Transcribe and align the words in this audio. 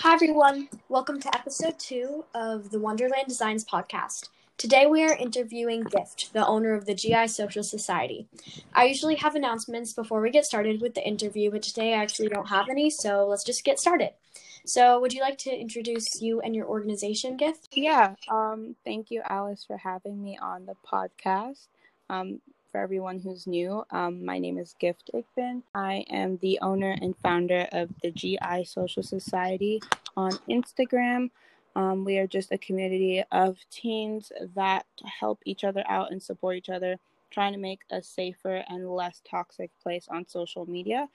Hi, 0.00 0.14
everyone. 0.14 0.68
Welcome 0.88 1.20
to 1.20 1.34
episode 1.34 1.78
two 1.78 2.24
of 2.34 2.70
the 2.70 2.78
Wonderland 2.78 3.26
Designs 3.28 3.64
podcast. 3.64 4.28
Today, 4.56 4.86
we 4.86 5.02
are 5.02 5.14
interviewing 5.16 5.82
Gift, 5.82 6.32
the 6.32 6.46
owner 6.46 6.74
of 6.74 6.86
the 6.86 6.94
GI 6.94 7.28
Social 7.28 7.62
Society. 7.62 8.26
I 8.74 8.84
usually 8.84 9.16
have 9.16 9.34
announcements 9.34 9.92
before 9.92 10.20
we 10.20 10.30
get 10.30 10.46
started 10.46 10.80
with 10.80 10.94
the 10.94 11.06
interview, 11.06 11.50
but 11.50 11.62
today 11.62 11.94
I 11.94 12.02
actually 12.02 12.28
don't 12.28 12.48
have 12.48 12.68
any, 12.70 12.90
so 12.90 13.26
let's 13.26 13.44
just 13.44 13.64
get 13.64 13.78
started. 13.78 14.10
So, 14.64 15.00
would 15.00 15.12
you 15.12 15.20
like 15.20 15.38
to 15.38 15.50
introduce 15.50 16.22
you 16.22 16.40
and 16.40 16.54
your 16.54 16.66
organization, 16.66 17.36
Gift? 17.36 17.68
Yeah. 17.72 18.14
Um, 18.28 18.76
thank 18.84 19.10
you, 19.10 19.22
Alice, 19.28 19.64
for 19.64 19.76
having 19.76 20.22
me 20.22 20.38
on 20.40 20.66
the 20.66 20.76
podcast. 20.86 21.66
Um, 22.08 22.40
for 22.72 22.80
everyone 22.80 23.20
who's 23.20 23.46
new, 23.46 23.84
um, 23.90 24.24
my 24.24 24.38
name 24.38 24.56
is 24.56 24.74
Gift 24.80 25.10
Ickben. 25.14 25.62
I 25.74 26.06
am 26.08 26.38
the 26.38 26.58
owner 26.62 26.96
and 27.02 27.14
founder 27.18 27.68
of 27.70 27.90
the 28.02 28.10
GI 28.10 28.64
Social 28.64 29.02
Society 29.02 29.82
on 30.16 30.32
Instagram. 30.48 31.30
Um, 31.76 32.04
we 32.04 32.16
are 32.16 32.26
just 32.26 32.50
a 32.50 32.56
community 32.56 33.22
of 33.30 33.58
teens 33.70 34.32
that 34.54 34.86
help 35.20 35.40
each 35.44 35.64
other 35.64 35.84
out 35.86 36.10
and 36.10 36.22
support 36.22 36.56
each 36.56 36.70
other, 36.70 36.96
trying 37.30 37.52
to 37.52 37.58
make 37.58 37.80
a 37.90 38.02
safer 38.02 38.64
and 38.66 38.90
less 38.90 39.20
toxic 39.28 39.70
place 39.82 40.08
on 40.10 40.26
social 40.26 40.64
media. 40.64 41.08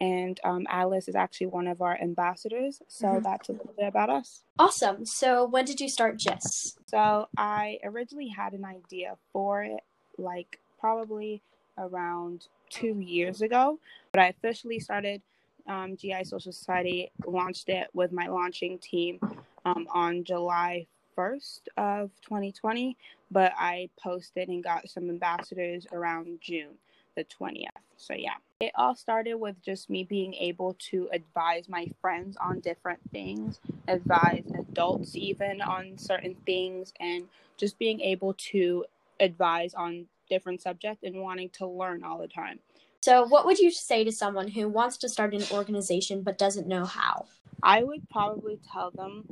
And 0.00 0.40
um, 0.44 0.66
Alice 0.70 1.08
is 1.08 1.16
actually 1.16 1.48
one 1.48 1.66
of 1.66 1.82
our 1.82 2.00
ambassadors. 2.00 2.82
So 2.86 3.06
mm-hmm. 3.06 3.22
that's 3.24 3.48
a 3.48 3.52
little 3.52 3.74
bit 3.76 3.88
about 3.88 4.10
us. 4.10 4.44
Awesome. 4.58 5.04
So, 5.04 5.44
when 5.44 5.66
did 5.66 5.80
you 5.80 5.90
start 5.90 6.18
GIS? 6.18 6.78
So, 6.86 7.28
I 7.36 7.80
originally 7.84 8.28
had 8.28 8.54
an 8.54 8.64
idea 8.64 9.16
for 9.32 9.62
it 9.62 9.80
like 10.16 10.59
probably 10.80 11.42
around 11.78 12.46
two 12.70 12.98
years 13.00 13.42
ago. 13.42 13.78
But 14.12 14.22
I 14.22 14.26
officially 14.28 14.80
started 14.80 15.22
um, 15.68 15.96
GI 15.96 16.24
Social 16.24 16.52
Society, 16.52 17.10
launched 17.26 17.68
it 17.68 17.88
with 17.92 18.12
my 18.12 18.26
launching 18.26 18.78
team 18.78 19.20
um, 19.64 19.86
on 19.92 20.24
July 20.24 20.86
1st 21.16 21.60
of 21.76 22.10
2020. 22.22 22.96
But 23.30 23.52
I 23.56 23.90
posted 24.02 24.48
and 24.48 24.64
got 24.64 24.88
some 24.88 25.08
ambassadors 25.08 25.86
around 25.92 26.38
June 26.40 26.78
the 27.16 27.24
20th. 27.24 27.66
So, 27.96 28.14
yeah, 28.14 28.36
it 28.60 28.72
all 28.76 28.94
started 28.94 29.34
with 29.34 29.60
just 29.62 29.90
me 29.90 30.04
being 30.04 30.32
able 30.34 30.76
to 30.90 31.08
advise 31.12 31.68
my 31.68 31.86
friends 32.00 32.36
on 32.38 32.60
different 32.60 33.00
things, 33.12 33.60
advise 33.88 34.44
adults 34.58 35.16
even 35.16 35.60
on 35.60 35.98
certain 35.98 36.34
things, 36.46 36.94
and 36.98 37.24
just 37.58 37.78
being 37.78 38.00
able 38.00 38.34
to 38.34 38.86
advise 39.18 39.74
on 39.74 40.06
different 40.30 40.62
subject 40.62 41.02
and 41.02 41.20
wanting 41.20 41.50
to 41.50 41.66
learn 41.66 42.02
all 42.02 42.18
the 42.18 42.28
time. 42.28 42.60
So, 43.02 43.26
what 43.26 43.46
would 43.46 43.58
you 43.58 43.70
say 43.70 44.04
to 44.04 44.12
someone 44.12 44.48
who 44.48 44.68
wants 44.68 44.96
to 44.98 45.08
start 45.08 45.34
an 45.34 45.44
organization 45.50 46.22
but 46.22 46.38
doesn't 46.38 46.66
know 46.66 46.84
how? 46.84 47.26
I 47.62 47.82
would 47.82 48.08
probably 48.10 48.58
tell 48.72 48.90
them 48.90 49.24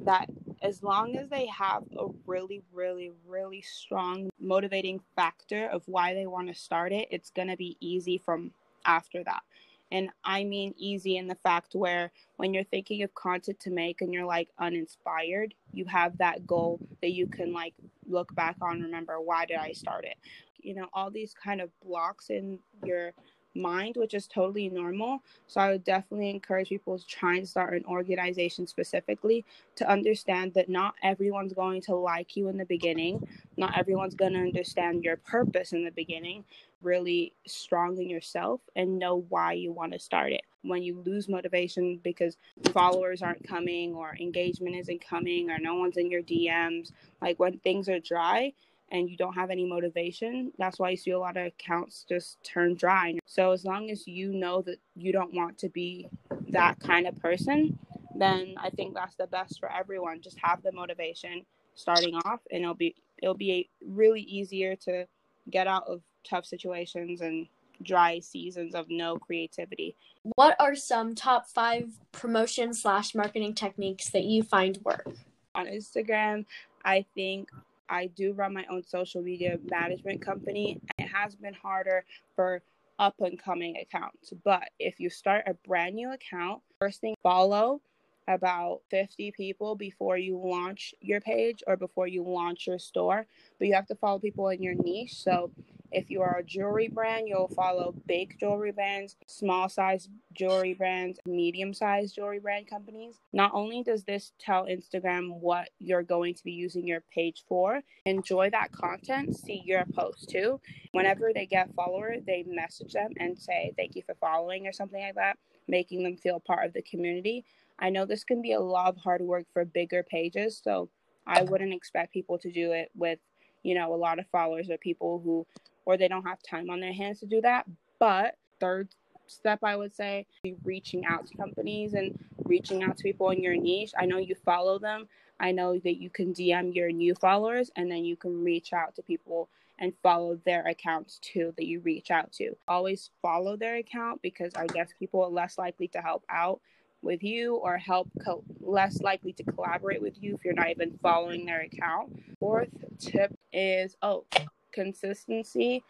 that 0.00 0.28
as 0.62 0.82
long 0.82 1.16
as 1.16 1.28
they 1.28 1.46
have 1.46 1.82
a 1.98 2.06
really, 2.26 2.62
really, 2.72 3.12
really 3.26 3.62
strong 3.62 4.30
motivating 4.40 5.00
factor 5.14 5.66
of 5.66 5.82
why 5.86 6.14
they 6.14 6.26
want 6.26 6.48
to 6.48 6.54
start 6.54 6.92
it, 6.92 7.08
it's 7.10 7.30
going 7.30 7.48
to 7.48 7.56
be 7.56 7.76
easy 7.80 8.18
from 8.18 8.52
after 8.84 9.22
that. 9.24 9.42
And 9.92 10.10
I 10.24 10.44
mean 10.44 10.74
easy 10.76 11.16
in 11.16 11.28
the 11.28 11.36
fact 11.36 11.74
where 11.74 12.10
when 12.36 12.52
you're 12.52 12.64
thinking 12.64 13.02
of 13.02 13.14
content 13.14 13.60
to 13.60 13.70
make 13.70 14.00
and 14.00 14.12
you're 14.12 14.26
like 14.26 14.48
uninspired, 14.58 15.54
you 15.72 15.84
have 15.86 16.18
that 16.18 16.46
goal 16.46 16.80
that 17.02 17.12
you 17.12 17.26
can 17.26 17.52
like 17.52 17.74
look 18.08 18.34
back 18.34 18.56
on, 18.60 18.80
remember 18.80 19.20
why 19.20 19.46
did 19.46 19.58
I 19.58 19.72
start 19.72 20.04
it? 20.04 20.16
You 20.58 20.74
know, 20.74 20.88
all 20.92 21.10
these 21.10 21.34
kind 21.34 21.60
of 21.60 21.70
blocks 21.80 22.30
in 22.30 22.58
your 22.84 23.12
mind, 23.56 23.96
which 23.96 24.14
is 24.14 24.26
totally 24.26 24.68
normal. 24.68 25.22
So 25.46 25.60
I 25.60 25.70
would 25.70 25.84
definitely 25.84 26.30
encourage 26.30 26.68
people 26.68 26.98
to 26.98 27.46
start 27.46 27.74
an 27.74 27.84
organization 27.86 28.66
specifically 28.66 29.44
to 29.76 29.90
understand 29.90 30.54
that 30.54 30.68
not 30.68 30.94
everyone's 31.02 31.52
going 31.52 31.80
to 31.82 31.94
like 31.94 32.36
you 32.36 32.48
in 32.48 32.56
the 32.58 32.64
beginning. 32.64 33.26
Not 33.56 33.76
everyone's 33.76 34.14
going 34.14 34.34
to 34.34 34.40
understand 34.40 35.02
your 35.02 35.16
purpose 35.16 35.72
in 35.72 35.84
the 35.84 35.90
beginning. 35.90 36.44
Really 36.82 37.32
strong 37.46 37.98
in 37.98 38.08
yourself 38.08 38.60
and 38.74 38.98
know 38.98 39.24
why 39.28 39.54
you 39.54 39.72
want 39.72 39.92
to 39.92 39.98
start 39.98 40.32
it. 40.32 40.42
When 40.62 40.82
you 40.82 41.02
lose 41.04 41.28
motivation 41.28 42.00
because 42.02 42.36
followers 42.72 43.22
aren't 43.22 43.46
coming 43.46 43.94
or 43.94 44.16
engagement 44.20 44.76
isn't 44.76 45.06
coming 45.06 45.50
or 45.50 45.58
no 45.58 45.76
one's 45.76 45.96
in 45.96 46.10
your 46.10 46.22
DMs, 46.22 46.92
like 47.20 47.38
when 47.38 47.58
things 47.58 47.88
are 47.88 48.00
dry, 48.00 48.52
and 48.90 49.10
you 49.10 49.16
don't 49.16 49.34
have 49.34 49.50
any 49.50 49.66
motivation, 49.66 50.52
that's 50.58 50.78
why 50.78 50.90
you 50.90 50.96
see 50.96 51.10
a 51.10 51.18
lot 51.18 51.36
of 51.36 51.46
accounts 51.46 52.04
just 52.08 52.42
turn 52.44 52.74
dry. 52.74 53.18
So 53.26 53.50
as 53.50 53.64
long 53.64 53.90
as 53.90 54.06
you 54.06 54.32
know 54.32 54.62
that 54.62 54.78
you 54.94 55.12
don't 55.12 55.34
want 55.34 55.58
to 55.58 55.68
be 55.68 56.08
that 56.50 56.78
kind 56.78 57.06
of 57.06 57.16
person, 57.20 57.78
then 58.14 58.54
I 58.58 58.70
think 58.70 58.94
that's 58.94 59.16
the 59.16 59.26
best 59.26 59.58
for 59.58 59.70
everyone. 59.70 60.20
Just 60.20 60.38
have 60.42 60.62
the 60.62 60.72
motivation 60.72 61.44
starting 61.74 62.14
off 62.24 62.40
and 62.50 62.62
it'll 62.62 62.74
be 62.74 62.94
it'll 63.22 63.34
be 63.34 63.68
really 63.84 64.22
easier 64.22 64.74
to 64.74 65.06
get 65.50 65.66
out 65.66 65.84
of 65.86 66.00
tough 66.28 66.46
situations 66.46 67.20
and 67.20 67.46
dry 67.82 68.18
seasons 68.18 68.74
of 68.74 68.86
no 68.88 69.18
creativity. 69.18 69.94
What 70.34 70.56
are 70.58 70.74
some 70.74 71.14
top 71.14 71.46
five 71.48 71.90
promotion 72.12 72.74
slash 72.74 73.14
marketing 73.14 73.54
techniques 73.54 74.10
that 74.10 74.24
you 74.24 74.42
find 74.42 74.78
work? 74.84 75.06
On 75.54 75.66
Instagram, 75.66 76.44
I 76.84 77.04
think 77.14 77.50
I 77.88 78.06
do 78.06 78.32
run 78.32 78.52
my 78.52 78.64
own 78.70 78.82
social 78.82 79.22
media 79.22 79.58
management 79.70 80.20
company. 80.20 80.80
It 80.98 81.08
has 81.08 81.34
been 81.34 81.54
harder 81.54 82.04
for 82.34 82.62
up 82.98 83.14
and 83.20 83.38
coming 83.38 83.76
accounts. 83.76 84.32
But 84.44 84.70
if 84.78 85.00
you 85.00 85.10
start 85.10 85.44
a 85.46 85.54
brand 85.66 85.94
new 85.94 86.12
account, 86.12 86.62
first 86.78 87.00
thing 87.00 87.14
follow 87.22 87.80
about 88.28 88.80
50 88.90 89.32
people 89.32 89.74
before 89.74 90.16
you 90.16 90.38
launch 90.38 90.94
your 91.00 91.20
page 91.20 91.62
or 91.66 91.76
before 91.76 92.06
you 92.06 92.22
launch 92.22 92.66
your 92.66 92.78
store. 92.78 93.26
But 93.58 93.68
you 93.68 93.74
have 93.74 93.86
to 93.86 93.94
follow 93.94 94.18
people 94.18 94.48
in 94.48 94.62
your 94.62 94.74
niche. 94.74 95.14
So 95.14 95.50
if 95.92 96.10
you 96.10 96.22
are 96.22 96.38
a 96.38 96.44
jewelry 96.44 96.88
brand, 96.88 97.28
you'll 97.28 97.48
follow 97.48 97.94
big 98.06 98.38
jewelry 98.38 98.72
brands, 98.72 99.16
small 99.26 99.68
size 99.68 100.08
jewelry 100.32 100.74
brands, 100.74 101.18
medium 101.26 101.72
size 101.72 102.12
jewelry 102.12 102.38
brand 102.38 102.68
companies. 102.68 103.20
Not 103.32 103.52
only 103.54 103.82
does 103.82 104.04
this 104.04 104.32
tell 104.38 104.66
Instagram 104.66 105.40
what 105.40 105.70
you're 105.78 106.02
going 106.02 106.34
to 106.34 106.44
be 106.44 106.52
using 106.52 106.86
your 106.86 107.02
page 107.14 107.44
for, 107.48 107.80
enjoy 108.04 108.50
that 108.50 108.72
content, 108.72 109.36
see 109.36 109.62
your 109.64 109.84
post 109.94 110.28
too. 110.28 110.60
Whenever 110.92 111.30
they 111.34 111.46
get 111.46 111.74
followers, 111.74 112.22
they 112.26 112.44
message 112.46 112.92
them 112.92 113.12
and 113.18 113.38
say 113.38 113.72
thank 113.76 113.94
you 113.94 114.02
for 114.02 114.14
following 114.14 114.66
or 114.66 114.72
something 114.72 115.00
like 115.00 115.14
that, 115.14 115.38
making 115.68 116.02
them 116.02 116.16
feel 116.16 116.40
part 116.40 116.66
of 116.66 116.72
the 116.72 116.82
community. 116.82 117.44
I 117.78 117.90
know 117.90 118.06
this 118.06 118.24
can 118.24 118.42
be 118.42 118.52
a 118.52 118.60
lot 118.60 118.88
of 118.88 118.96
hard 118.96 119.20
work 119.20 119.46
for 119.52 119.64
bigger 119.64 120.02
pages, 120.02 120.60
so 120.62 120.88
I 121.26 121.42
wouldn't 121.42 121.74
expect 121.74 122.12
people 122.12 122.38
to 122.38 122.50
do 122.50 122.72
it 122.72 122.90
with, 122.94 123.18
you 123.62 123.74
know, 123.74 123.94
a 123.94 123.96
lot 123.96 124.18
of 124.18 124.26
followers 124.28 124.70
or 124.70 124.78
people 124.78 125.20
who 125.24 125.46
or 125.84 125.96
they 125.96 126.08
don't 126.08 126.24
have 126.24 126.42
time 126.42 126.70
on 126.70 126.80
their 126.80 126.92
hands 126.92 127.20
to 127.20 127.26
do 127.26 127.40
that. 127.40 127.66
But 127.98 128.36
third 128.60 128.88
step 129.26 129.60
I 129.62 129.76
would 129.76 129.94
say 129.94 130.26
be 130.42 130.54
reaching 130.64 131.04
out 131.04 131.26
to 131.26 131.36
companies 131.36 131.94
and 131.94 132.18
reaching 132.44 132.82
out 132.82 132.96
to 132.96 133.02
people 133.02 133.30
in 133.30 133.42
your 133.42 133.56
niche. 133.56 133.92
I 133.98 134.06
know 134.06 134.18
you 134.18 134.34
follow 134.34 134.78
them. 134.78 135.08
I 135.38 135.52
know 135.52 135.78
that 135.78 136.00
you 136.00 136.10
can 136.10 136.32
DM 136.32 136.74
your 136.74 136.90
new 136.90 137.14
followers 137.14 137.70
and 137.76 137.90
then 137.90 138.04
you 138.04 138.16
can 138.16 138.42
reach 138.42 138.72
out 138.72 138.94
to 138.96 139.02
people 139.02 139.48
and 139.78 139.92
follow 140.02 140.38
their 140.46 140.66
accounts 140.66 141.18
too 141.18 141.52
that 141.56 141.66
you 141.66 141.80
reach 141.80 142.10
out 142.10 142.32
to. 142.32 142.56
Always 142.66 143.10
follow 143.20 143.56
their 143.56 143.76
account 143.76 144.22
because 144.22 144.52
I 144.54 144.66
guess 144.66 144.88
people 144.98 145.22
are 145.22 145.28
less 145.28 145.58
likely 145.58 145.88
to 145.88 146.00
help 146.00 146.24
out 146.30 146.60
with 147.06 147.22
you 147.22 147.56
or 147.56 147.78
help 147.78 148.10
co- 148.24 148.44
less 148.60 149.00
likely 149.00 149.32
to 149.34 149.44
collaborate 149.44 150.02
with 150.02 150.22
you 150.22 150.34
if 150.34 150.44
you're 150.44 150.54
not 150.54 150.70
even 150.70 150.98
following 151.02 151.46
their 151.46 151.62
account. 151.62 152.12
Fourth 152.38 152.68
tip 152.98 153.36
is 153.52 153.96
oh, 154.02 154.24
consistency 154.72 155.82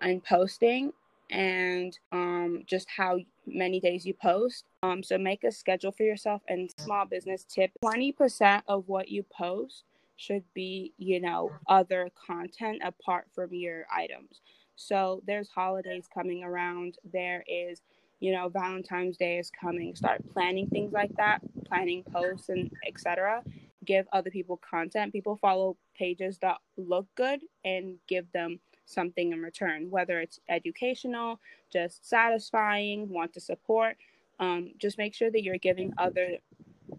and 0.00 0.24
posting 0.24 0.92
and 1.30 1.98
um, 2.12 2.62
just 2.66 2.88
how 2.88 3.18
many 3.46 3.80
days 3.80 4.06
you 4.06 4.14
post. 4.14 4.64
Um, 4.82 5.02
so 5.02 5.18
make 5.18 5.44
a 5.44 5.50
schedule 5.50 5.92
for 5.92 6.04
yourself. 6.04 6.42
And 6.48 6.70
small 6.78 7.04
business 7.06 7.44
tip 7.44 7.72
20% 7.84 8.62
of 8.68 8.84
what 8.88 9.08
you 9.08 9.24
post 9.24 9.84
should 10.16 10.44
be, 10.54 10.92
you 10.96 11.20
know, 11.20 11.50
other 11.68 12.08
content 12.26 12.82
apart 12.84 13.26
from 13.34 13.52
your 13.52 13.86
items. 13.94 14.40
So 14.76 15.22
there's 15.26 15.48
holidays 15.48 16.08
coming 16.12 16.44
around. 16.44 16.98
There 17.12 17.44
is, 17.48 17.80
you 18.20 18.32
know, 18.32 18.48
Valentine's 18.48 19.16
Day 19.16 19.38
is 19.38 19.50
coming. 19.50 19.94
Start 19.94 20.22
planning 20.32 20.68
things 20.68 20.92
like 20.92 21.14
that, 21.16 21.40
planning 21.66 22.02
posts 22.04 22.48
and 22.48 22.70
etc 22.86 23.42
give 23.84 24.06
other 24.12 24.30
people 24.30 24.58
content. 24.58 25.12
People 25.12 25.36
follow 25.36 25.76
pages 25.96 26.38
that 26.38 26.58
look 26.76 27.06
good 27.14 27.40
and 27.64 27.96
give 28.08 28.30
them 28.32 28.58
something 28.86 29.32
in 29.32 29.40
return, 29.40 29.90
whether 29.90 30.20
it's 30.20 30.40
educational, 30.48 31.40
just 31.72 32.08
satisfying, 32.08 33.08
want 33.08 33.32
to 33.34 33.40
support. 33.40 33.96
Um, 34.40 34.72
just 34.78 34.98
make 34.98 35.14
sure 35.14 35.30
that 35.30 35.42
you're 35.42 35.58
giving 35.58 35.92
other, 35.96 36.38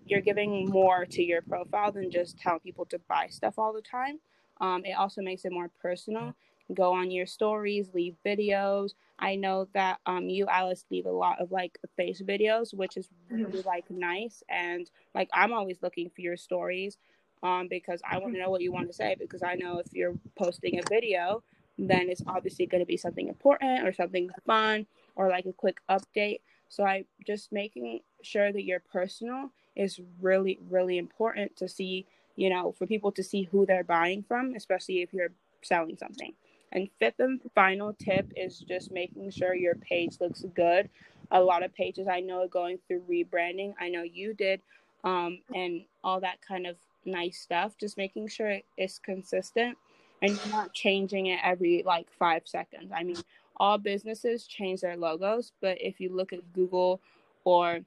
you're 0.06 0.22
giving 0.22 0.70
more 0.70 1.06
to 1.06 1.24
your 1.24 1.42
profile 1.42 1.92
than 1.92 2.10
just 2.10 2.40
telling 2.40 2.62
people 2.62 2.86
to 2.86 3.00
buy 3.08 3.28
stuff 3.30 3.56
all 3.58 3.74
the 3.74 3.82
time. 3.82 4.20
Um, 4.62 4.84
it 4.86 4.94
also 4.94 5.22
makes 5.22 5.44
it 5.46 5.52
more 5.52 5.70
personal 5.82 6.34
go 6.74 6.94
on 6.94 7.12
your 7.12 7.26
stories, 7.26 7.90
leave 7.94 8.16
videos. 8.26 8.92
I 9.20 9.36
know 9.36 9.68
that 9.74 10.00
um 10.06 10.30
you 10.30 10.48
Alice 10.48 10.86
leave 10.90 11.06
a 11.06 11.12
lot 11.12 11.40
of 11.40 11.52
like 11.52 11.78
face 11.96 12.22
videos, 12.22 12.74
which 12.74 12.98
is 12.98 13.10
really 13.30 13.60
mm-hmm. 13.60 13.68
like 13.68 13.90
nice 13.90 14.44
and 14.50 14.90
like 15.14 15.30
I'm 15.34 15.54
always 15.54 15.82
looking 15.82 16.10
for 16.10 16.22
your 16.22 16.38
stories 16.38 16.98
um 17.44 17.68
because 17.70 18.02
I 18.10 18.18
want 18.18 18.34
to 18.34 18.40
know 18.40 18.50
what 18.50 18.62
you 18.62 18.72
want 18.72 18.88
to 18.88 18.94
say 18.94 19.16
because 19.18 19.44
I 19.44 19.56
know 19.56 19.80
if 19.80 19.94
you're 19.94 20.16
posting 20.38 20.80
a 20.80 20.84
video, 20.90 21.44
then 21.78 22.10
it's 22.10 22.24
obviously 22.28 22.66
going 22.66 22.82
to 22.82 22.88
be 22.88 22.98
something 22.98 23.28
important 23.28 23.88
or 23.88 23.94
something 23.94 24.30
fun 24.46 24.88
or 25.16 25.30
like 25.30 25.46
a 25.46 25.54
quick 25.54 25.78
update. 25.90 26.42
So 26.68 26.84
I 26.84 27.06
just 27.26 27.52
making 27.52 28.00
sure 28.22 28.52
that 28.52 28.64
you're 28.64 28.82
personal 28.92 29.52
is 29.76 30.02
really 30.20 30.60
really 30.70 30.98
important 30.98 31.56
to 31.58 31.70
see, 31.70 32.08
you 32.36 32.50
know, 32.50 32.72
for 32.72 32.88
people 32.88 33.12
to 33.14 33.24
see 33.24 33.44
who 33.44 33.66
they're 33.66 33.84
buying 33.84 34.24
from, 34.24 34.56
especially 34.56 35.04
if 35.04 35.14
you're 35.14 35.32
selling 35.62 35.98
something. 35.98 36.34
And 36.76 36.90
fifth 37.00 37.20
and 37.20 37.40
final 37.56 37.94
tip 37.94 38.32
is 38.36 38.60
just 38.60 38.92
making 38.92 39.32
sure 39.32 39.56
your 39.56 39.76
page 39.76 40.18
looks 40.20 40.44
good. 40.54 40.90
A 41.32 41.42
lot 41.42 41.64
of 41.64 41.74
pages 41.74 42.08
I 42.08 42.20
know 42.20 42.44
are 42.44 42.50
going 42.50 42.80
through 42.86 43.04
rebranding. 43.10 43.74
I 43.80 43.88
know 43.88 44.04
you 44.04 44.34
did, 44.34 44.62
um, 45.06 45.40
and 45.56 45.86
all 46.04 46.20
that 46.20 46.42
kind 46.46 46.68
of 46.68 46.76
nice 47.06 47.40
stuff. 47.40 47.78
Just 47.80 47.98
making 47.98 48.28
sure 48.28 48.60
it's 48.78 49.00
consistent 49.00 49.78
and 50.22 50.32
you're 50.32 50.54
not 50.54 50.74
changing 50.74 51.28
it 51.28 51.40
every 51.42 51.82
like 51.86 52.08
five 52.20 52.42
seconds. 52.44 52.92
I 52.94 53.04
mean, 53.04 53.18
all 53.56 53.78
businesses 53.78 54.46
change 54.46 54.82
their 54.82 54.98
logos, 54.98 55.54
but 55.62 55.78
if 55.80 56.02
you 56.02 56.14
look 56.14 56.34
at 56.34 56.52
Google 56.52 57.00
or 57.46 57.80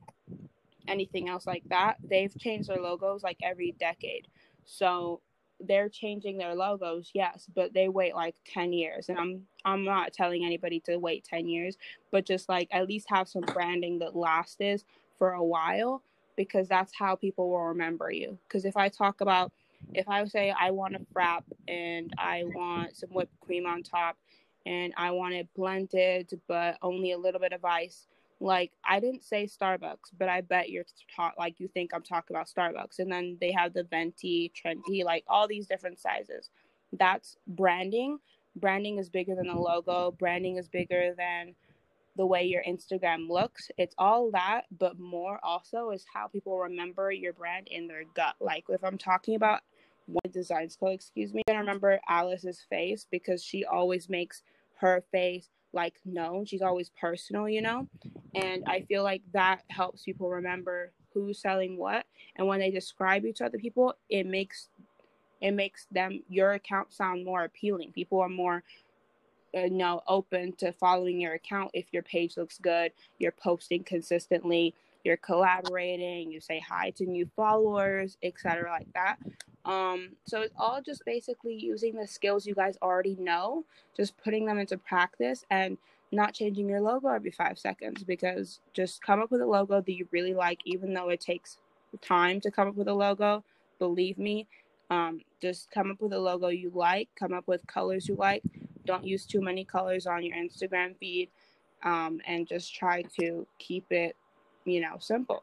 anything 0.88 1.28
else 1.28 1.46
like 1.46 1.64
that, 1.68 1.98
they've 2.02 2.34
changed 2.38 2.70
their 2.70 2.80
logos 2.80 3.22
like 3.22 3.36
every 3.42 3.72
decade. 3.78 4.28
So 4.64 5.20
they're 5.60 5.88
changing 5.88 6.38
their 6.38 6.54
logos, 6.54 7.10
yes, 7.14 7.46
but 7.54 7.72
they 7.74 7.88
wait 7.88 8.14
like 8.14 8.36
10 8.52 8.72
years. 8.72 9.08
And 9.08 9.18
I'm 9.18 9.46
I'm 9.64 9.84
not 9.84 10.12
telling 10.12 10.44
anybody 10.44 10.80
to 10.80 10.96
wait 10.98 11.24
10 11.24 11.48
years, 11.48 11.76
but 12.10 12.24
just 12.24 12.48
like 12.48 12.68
at 12.70 12.88
least 12.88 13.06
have 13.10 13.28
some 13.28 13.42
branding 13.42 13.98
that 14.00 14.16
lasts 14.16 14.84
for 15.18 15.32
a 15.32 15.44
while 15.44 16.02
because 16.36 16.68
that's 16.68 16.92
how 16.96 17.16
people 17.16 17.50
will 17.50 17.64
remember 17.64 18.10
you. 18.10 18.38
Because 18.46 18.64
if 18.64 18.76
I 18.76 18.88
talk 18.88 19.20
about 19.20 19.52
if 19.94 20.08
I 20.08 20.24
say 20.26 20.54
I 20.58 20.70
want 20.70 20.96
a 20.96 21.00
frap 21.14 21.42
and 21.66 22.12
I 22.18 22.44
want 22.44 22.96
some 22.96 23.10
whipped 23.10 23.38
cream 23.40 23.66
on 23.66 23.82
top 23.82 24.16
and 24.66 24.92
I 24.96 25.10
want 25.10 25.34
it 25.34 25.48
blended 25.54 26.40
but 26.46 26.76
only 26.82 27.12
a 27.12 27.18
little 27.18 27.40
bit 27.40 27.52
of 27.52 27.64
ice, 27.64 28.06
like 28.40 28.72
I 28.84 29.00
didn't 29.00 29.24
say 29.24 29.46
Starbucks, 29.46 30.12
but 30.18 30.28
I 30.28 30.42
bet 30.42 30.70
you're 30.70 30.84
talk 31.14 31.34
like 31.38 31.58
you 31.58 31.68
think 31.68 31.92
I'm 31.92 32.02
talking 32.02 32.36
about 32.36 32.48
Starbucks. 32.48 32.98
And 32.98 33.10
then 33.10 33.36
they 33.40 33.52
have 33.52 33.74
the 33.74 33.84
venti, 33.84 34.52
trendy, 34.54 35.04
like 35.04 35.24
all 35.26 35.48
these 35.48 35.66
different 35.66 35.98
sizes. 35.98 36.50
That's 36.92 37.36
branding. 37.46 38.18
Branding 38.56 38.98
is 38.98 39.08
bigger 39.08 39.34
than 39.34 39.46
the 39.46 39.52
mm-hmm. 39.52 39.62
logo. 39.62 40.10
Branding 40.12 40.56
is 40.56 40.68
bigger 40.68 41.14
than 41.16 41.54
the 42.16 42.26
way 42.26 42.44
your 42.44 42.62
Instagram 42.64 43.28
looks. 43.28 43.70
It's 43.78 43.94
all 43.96 44.30
that, 44.32 44.62
but 44.76 44.98
more 44.98 45.38
also 45.42 45.90
is 45.90 46.04
how 46.12 46.26
people 46.26 46.58
remember 46.58 47.12
your 47.12 47.32
brand 47.32 47.68
in 47.68 47.86
their 47.86 48.04
gut. 48.14 48.34
Like 48.40 48.64
if 48.68 48.84
I'm 48.84 48.98
talking 48.98 49.36
about 49.36 49.60
one 50.06 50.32
design 50.32 50.70
school, 50.70 50.88
excuse 50.88 51.32
me, 51.32 51.42
I 51.48 51.52
remember 51.52 52.00
Alice's 52.08 52.64
face 52.68 53.06
because 53.10 53.42
she 53.42 53.64
always 53.64 54.08
makes 54.08 54.42
her 54.80 55.04
face 55.12 55.48
like 55.78 55.94
known. 56.04 56.44
She's 56.44 56.60
always 56.60 56.90
personal, 57.00 57.48
you 57.48 57.62
know? 57.62 57.86
And 58.34 58.64
I 58.66 58.82
feel 58.82 59.04
like 59.04 59.22
that 59.32 59.62
helps 59.70 60.02
people 60.02 60.28
remember 60.28 60.92
who's 61.14 61.40
selling 61.40 61.78
what. 61.78 62.04
And 62.36 62.48
when 62.48 62.58
they 62.58 62.72
describe 62.72 63.24
you 63.24 63.32
to 63.34 63.46
other 63.46 63.58
people, 63.58 63.94
it 64.10 64.26
makes 64.26 64.68
it 65.40 65.52
makes 65.52 65.86
them 65.92 66.20
your 66.28 66.54
account 66.54 66.92
sound 66.92 67.24
more 67.24 67.44
appealing. 67.44 67.92
People 67.92 68.18
are 68.18 68.28
more 68.28 68.64
uh, 69.56 69.60
you 69.60 69.70
know 69.70 70.02
open 70.08 70.52
to 70.54 70.72
following 70.72 71.20
your 71.20 71.34
account 71.34 71.70
if 71.74 71.86
your 71.92 72.02
page 72.02 72.36
looks 72.36 72.58
good, 72.58 72.90
you're 73.20 73.32
posting 73.32 73.84
consistently, 73.84 74.74
you're 75.08 75.16
collaborating, 75.16 76.30
you 76.30 76.40
say 76.40 76.60
hi 76.60 76.90
to 76.90 77.06
new 77.06 77.28
followers, 77.34 78.16
etc. 78.22 78.70
like 78.70 78.86
that. 78.94 79.16
Um, 79.64 80.10
so 80.24 80.42
it's 80.42 80.54
all 80.56 80.80
just 80.80 81.04
basically 81.04 81.54
using 81.54 81.96
the 81.96 82.06
skills 82.06 82.46
you 82.46 82.54
guys 82.54 82.76
already 82.80 83.16
know, 83.18 83.64
just 83.96 84.16
putting 84.18 84.46
them 84.46 84.58
into 84.58 84.78
practice 84.78 85.44
and 85.50 85.78
not 86.12 86.32
changing 86.34 86.68
your 86.68 86.80
logo 86.80 87.08
every 87.08 87.30
five 87.30 87.58
seconds 87.58 88.04
because 88.04 88.60
just 88.72 89.02
come 89.02 89.20
up 89.20 89.30
with 89.30 89.40
a 89.40 89.46
logo 89.46 89.80
that 89.80 89.92
you 89.92 90.06
really 90.10 90.34
like, 90.34 90.60
even 90.64 90.94
though 90.94 91.08
it 91.08 91.20
takes 91.20 91.58
time 92.00 92.40
to 92.40 92.50
come 92.50 92.68
up 92.68 92.76
with 92.76 92.88
a 92.88 92.94
logo. 92.94 93.42
Believe 93.78 94.18
me, 94.18 94.46
um, 94.90 95.20
just 95.40 95.70
come 95.70 95.90
up 95.90 96.00
with 96.00 96.12
a 96.12 96.18
logo 96.18 96.48
you 96.48 96.70
like, 96.74 97.08
come 97.18 97.32
up 97.32 97.46
with 97.46 97.66
colors 97.66 98.08
you 98.08 98.14
like. 98.16 98.42
Don't 98.86 99.06
use 99.06 99.26
too 99.26 99.40
many 99.40 99.64
colors 99.64 100.06
on 100.06 100.22
your 100.22 100.36
Instagram 100.36 100.96
feed, 100.98 101.28
um, 101.82 102.20
and 102.26 102.46
just 102.46 102.74
try 102.74 103.02
to 103.20 103.46
keep 103.58 103.84
it, 103.90 104.16
you 104.64 104.80
know, 104.80 104.96
simple. 104.98 105.42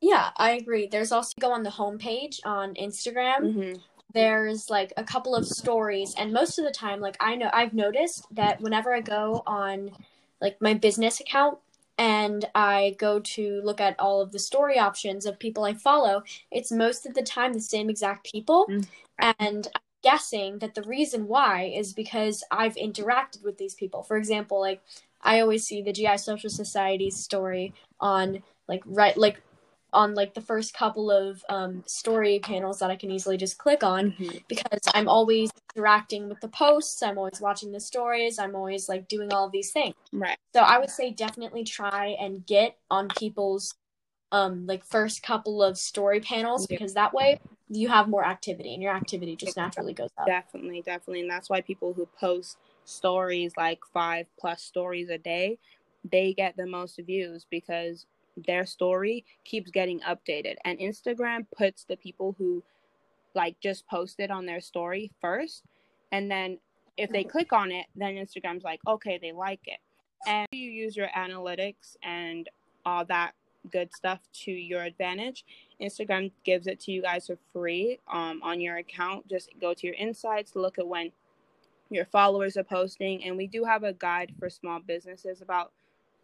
Yeah, 0.00 0.30
I 0.36 0.52
agree. 0.52 0.86
There's 0.86 1.12
also 1.12 1.34
go 1.38 1.52
on 1.52 1.62
the 1.62 1.70
homepage 1.70 2.40
on 2.44 2.74
Instagram. 2.74 3.40
Mm-hmm. 3.40 3.78
There's 4.12 4.70
like 4.70 4.92
a 4.96 5.04
couple 5.04 5.34
of 5.36 5.46
stories, 5.46 6.14
and 6.16 6.32
most 6.32 6.58
of 6.58 6.64
the 6.64 6.72
time, 6.72 7.00
like 7.00 7.16
I 7.20 7.36
know 7.36 7.50
I've 7.52 7.74
noticed 7.74 8.26
that 8.32 8.60
whenever 8.60 8.94
I 8.94 9.00
go 9.00 9.42
on 9.46 9.90
like 10.40 10.60
my 10.60 10.74
business 10.74 11.20
account 11.20 11.58
and 11.98 12.46
I 12.54 12.96
go 12.98 13.20
to 13.20 13.60
look 13.62 13.80
at 13.80 14.00
all 14.00 14.22
of 14.22 14.32
the 14.32 14.38
story 14.38 14.78
options 14.78 15.26
of 15.26 15.38
people 15.38 15.64
I 15.64 15.74
follow, 15.74 16.22
it's 16.50 16.72
most 16.72 17.04
of 17.04 17.14
the 17.14 17.22
time 17.22 17.52
the 17.52 17.60
same 17.60 17.90
exact 17.90 18.32
people. 18.32 18.66
Mm-hmm. 18.68 19.30
And 19.38 19.68
I'm 19.74 19.82
guessing 20.02 20.58
that 20.60 20.74
the 20.74 20.82
reason 20.82 21.28
why 21.28 21.64
is 21.64 21.92
because 21.92 22.42
I've 22.50 22.74
interacted 22.76 23.44
with 23.44 23.58
these 23.58 23.74
people. 23.74 24.02
For 24.02 24.16
example, 24.16 24.58
like 24.60 24.80
I 25.22 25.40
always 25.40 25.66
see 25.66 25.82
the 25.82 25.92
GI 25.92 26.18
Social 26.18 26.50
Society 26.50 27.10
story 27.10 27.74
on 28.00 28.42
like 28.68 28.82
right 28.86 29.16
like 29.16 29.42
on 29.92 30.14
like 30.14 30.34
the 30.34 30.40
first 30.40 30.74
couple 30.74 31.10
of 31.10 31.44
um, 31.48 31.82
story 31.86 32.38
panels 32.38 32.78
that 32.78 32.90
I 32.90 32.96
can 32.96 33.10
easily 33.10 33.36
just 33.36 33.58
click 33.58 33.82
on 33.82 34.12
mm-hmm. 34.12 34.38
because 34.48 34.80
I'm 34.94 35.08
always 35.08 35.50
interacting 35.74 36.28
with 36.28 36.40
the 36.40 36.48
posts. 36.48 37.02
I'm 37.02 37.18
always 37.18 37.40
watching 37.40 37.72
the 37.72 37.80
stories. 37.80 38.38
I'm 38.38 38.54
always 38.54 38.88
like 38.88 39.08
doing 39.08 39.32
all 39.32 39.46
of 39.46 39.52
these 39.52 39.72
things. 39.72 39.94
Right. 40.12 40.38
So 40.54 40.60
I 40.60 40.78
would 40.78 40.90
say 40.90 41.10
definitely 41.10 41.64
try 41.64 42.16
and 42.20 42.46
get 42.46 42.76
on 42.90 43.08
people's 43.08 43.74
um 44.32 44.64
like 44.66 44.84
first 44.84 45.24
couple 45.24 45.60
of 45.60 45.76
story 45.76 46.20
panels 46.20 46.68
yeah. 46.70 46.76
because 46.76 46.94
that 46.94 47.12
way 47.12 47.40
you 47.68 47.88
have 47.88 48.08
more 48.08 48.24
activity 48.24 48.74
and 48.74 48.82
your 48.82 48.94
activity 48.94 49.34
just 49.36 49.56
naturally 49.56 49.92
goes 49.92 50.10
up. 50.18 50.26
Definitely, 50.26 50.82
definitely. 50.82 51.20
And 51.22 51.30
that's 51.30 51.50
why 51.50 51.60
people 51.60 51.94
who 51.94 52.06
post 52.18 52.56
stories 52.90 53.52
like 53.56 53.80
five 53.92 54.26
plus 54.38 54.62
stories 54.62 55.08
a 55.08 55.18
day, 55.18 55.58
they 56.10 56.32
get 56.34 56.56
the 56.56 56.66
most 56.66 56.98
views 57.06 57.46
because 57.50 58.06
their 58.46 58.64
story 58.64 59.24
keeps 59.44 59.70
getting 59.70 60.00
updated. 60.00 60.56
And 60.64 60.78
instagram 60.78 61.46
puts 61.56 61.84
the 61.84 61.96
people 61.96 62.34
who 62.38 62.62
like 63.34 63.58
just 63.60 63.86
posted 63.86 64.30
on 64.30 64.46
their 64.46 64.60
story 64.60 65.12
first. 65.20 65.64
And 66.12 66.30
then 66.30 66.58
if 66.96 67.10
they 67.10 67.24
click 67.24 67.52
on 67.52 67.70
it 67.70 67.86
then 67.94 68.14
instagram's 68.14 68.64
like 68.64 68.80
okay 68.86 69.18
they 69.20 69.32
like 69.32 69.60
it. 69.66 69.78
And 70.26 70.46
you 70.52 70.70
use 70.70 70.96
your 70.96 71.08
analytics 71.08 71.96
and 72.02 72.48
all 72.84 73.04
that 73.06 73.32
good 73.70 73.94
stuff 73.94 74.20
to 74.32 74.50
your 74.50 74.82
advantage 74.82 75.44
instagram 75.82 76.32
gives 76.44 76.66
it 76.66 76.80
to 76.80 76.92
you 76.92 77.02
guys 77.02 77.26
for 77.26 77.36
free 77.52 77.98
um, 78.10 78.40
on 78.42 78.60
your 78.60 78.78
account. 78.78 79.28
Just 79.28 79.50
go 79.60 79.74
to 79.74 79.86
your 79.86 79.96
insights 79.96 80.56
look 80.56 80.78
at 80.78 80.86
when 80.86 81.12
your 81.90 82.06
followers 82.06 82.56
are 82.56 82.64
posting 82.64 83.24
and 83.24 83.36
we 83.36 83.46
do 83.46 83.64
have 83.64 83.82
a 83.82 83.92
guide 83.92 84.32
for 84.38 84.48
small 84.48 84.80
businesses 84.80 85.42
about 85.42 85.72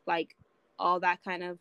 like 0.07 0.37
all 0.79 1.01
that 1.01 1.23
kind 1.25 1.43
of 1.43 1.59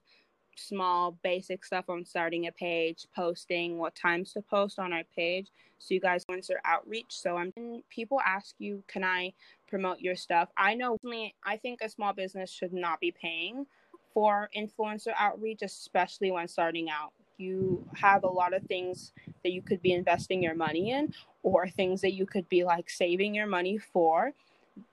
small 0.56 1.18
basic 1.24 1.66
stuff 1.66 1.90
on 1.90 2.06
starting 2.06 2.48
a 2.48 2.52
page, 2.52 3.08
posting, 3.16 3.78
what 3.78 3.96
times 3.96 4.34
to 4.34 4.42
post 4.42 4.80
on 4.80 4.94
our 4.94 5.04
page. 5.16 5.48
So 5.80 5.94
you 5.94 6.00
guys 6.00 6.26
answer 6.32 6.62
outreach. 6.64 7.08
So 7.10 7.38
I'm 7.38 7.52
people 7.90 8.20
ask 8.26 8.56
you, 8.60 8.84
can 8.88 9.04
I 9.04 9.34
promote 9.68 10.00
your 10.00 10.16
stuff? 10.16 10.50
I 10.58 10.76
know 10.76 10.98
I 11.44 11.58
think 11.58 11.82
a 11.82 11.90
small 11.90 12.14
business 12.14 12.52
should 12.52 12.74
not 12.74 13.00
be 13.00 13.12
paying 13.12 13.66
for 14.14 14.50
influencer 14.56 15.14
outreach, 15.18 15.62
especially 15.62 16.32
when 16.32 16.48
starting 16.48 16.90
out. 16.90 17.12
You 17.38 17.88
have 17.96 18.24
a 18.24 18.30
lot 18.30 18.54
of 18.54 18.64
things 18.64 19.12
that 19.44 19.52
you 19.52 19.62
could 19.62 19.82
be 19.82 19.94
investing 19.94 20.42
your 20.42 20.56
money 20.56 20.92
in 20.92 21.14
or 21.44 21.68
things 21.68 22.02
that 22.02 22.14
you 22.14 22.26
could 22.26 22.48
be 22.50 22.64
like 22.64 22.90
saving 22.90 23.36
your 23.36 23.48
money 23.48 23.78
for 23.78 24.34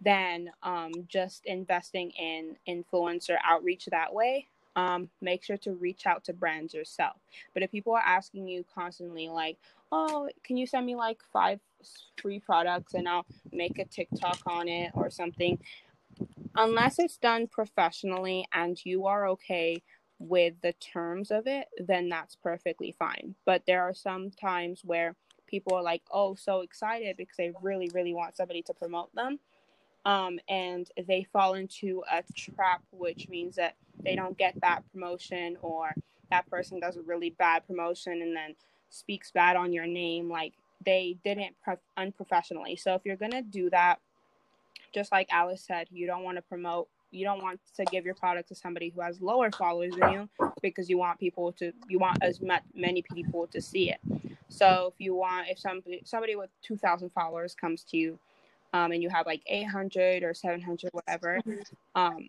than 0.01 0.51
um, 0.63 0.93
just 1.09 1.45
investing 1.47 2.11
in 2.11 2.57
influencer 2.69 3.37
outreach 3.45 3.87
that 3.87 4.13
way 4.13 4.47
um, 4.77 5.09
make 5.21 5.45
sure 5.45 5.57
to 5.59 5.73
reach 5.73 6.07
out 6.07 6.25
to 6.25 6.33
brands 6.33 6.75
yourself. 6.75 7.17
But 7.55 7.63
if 7.63 7.71
people 7.71 7.95
are 7.95 8.03
asking 8.05 8.49
you 8.49 8.65
constantly, 8.75 9.29
like, 9.29 9.59
oh, 9.91 10.29
can 10.45 10.57
you 10.57 10.67
send 10.67 10.87
me 10.87 10.97
like 10.97 11.19
five 11.33 11.61
free 12.21 12.41
products 12.41 12.95
and 12.95 13.09
I'll 13.09 13.27
make 13.53 13.79
a 13.79 13.85
TikTok 13.85 14.39
on 14.47 14.69
it 14.69 14.93
or 14.95 15.11
something, 15.11 15.59
unless 16.55 16.99
it's 16.99 17.17
done 17.17 17.47
professionally 17.47 18.47
and 18.53 18.81
you 18.85 19.07
are 19.07 19.29
okay 19.29 19.83
with 20.23 20.55
the 20.63 20.73
terms 20.75 21.31
of 21.31 21.47
it, 21.47 21.69
then 21.79 22.09
that's 22.09 22.37
perfectly 22.37 22.95
fine. 22.99 23.35
But 23.45 23.65
there 23.67 23.83
are 23.83 23.95
some 23.95 24.31
times 24.31 24.83
where 24.85 25.17
people 25.47 25.75
are 25.75 25.83
like, 25.83 26.03
oh, 26.11 26.35
so 26.35 26.61
excited 26.61 27.17
because 27.17 27.37
they 27.37 27.53
really, 27.61 27.91
really 27.95 28.15
want 28.15 28.37
somebody 28.37 28.63
to 28.63 28.75
promote 28.75 29.15
them. 29.15 29.39
Um, 30.05 30.39
and 30.49 30.89
they 31.07 31.27
fall 31.33 31.55
into 31.55 32.03
a 32.11 32.23
trap, 32.35 32.83
which 32.91 33.29
means 33.29 33.57
that 33.57 33.77
they 34.03 34.17
don't 34.17 34.37
get 34.37 34.61
that 34.61 34.83
promotion 34.93 35.57
or 35.63 35.95
that 36.31 36.49
person 36.49 36.81
does 36.81 36.97
a 36.97 37.03
really 37.03 37.31
bad 37.31 37.67
promotion 37.67 38.23
and 38.23 38.35
then 38.35 38.55
speaks 38.91 39.31
bad 39.31 39.57
on 39.57 39.73
your 39.73 39.87
name. 39.87 40.29
Like 40.29 40.55
they 40.85 41.19
didn't 41.25 41.55
pre- 41.63 41.75
unprofessionally. 41.97 42.77
So 42.77 42.95
if 42.95 43.03
you're 43.05 43.17
going 43.17 43.33
to 43.33 43.43
do 43.43 43.71
that, 43.71 44.01
just 44.95 45.13
like 45.13 45.29
Alice 45.31 45.63
said, 45.63 45.89
you 45.91 46.07
don't 46.07 46.25
want 46.25 46.37
to 46.37 46.43
promote 46.43 46.89
you 47.13 47.25
don't 47.25 47.43
want 47.43 47.61
to 47.77 47.85
give 47.85 48.05
your 48.05 48.15
product 48.15 48.49
to 48.49 48.55
somebody 48.55 48.89
who 48.89 49.01
has 49.03 49.21
lower 49.21 49.51
followers 49.51 49.95
than 49.99 50.13
you 50.13 50.29
because 50.63 50.89
you 50.89 50.99
want 50.99 51.21
people 51.21 51.53
to 51.53 51.73
you 51.89 51.99
want 51.99 52.19
as 52.23 52.41
much, 52.41 52.63
many 52.75 53.03
people 53.15 53.47
to 53.49 53.61
see 53.61 53.91
it. 53.91 54.01
So 54.49 54.93
if 54.95 55.01
you 55.01 55.15
want 55.15 55.49
if 55.49 55.59
somebody 55.59 56.03
somebody 56.05 56.37
with 56.37 56.51
2000 56.63 57.11
followers 57.11 57.55
comes 57.55 57.85
to 57.85 57.97
you 57.97 58.19
um, 58.73 58.93
and 58.93 59.03
you 59.03 59.11
have 59.11 59.27
like 59.27 59.43
800 59.47 60.23
or 60.23 60.35
700 60.35 60.91
whatever 60.93 61.41
mm-hmm. 61.47 61.61
um, 61.95 62.29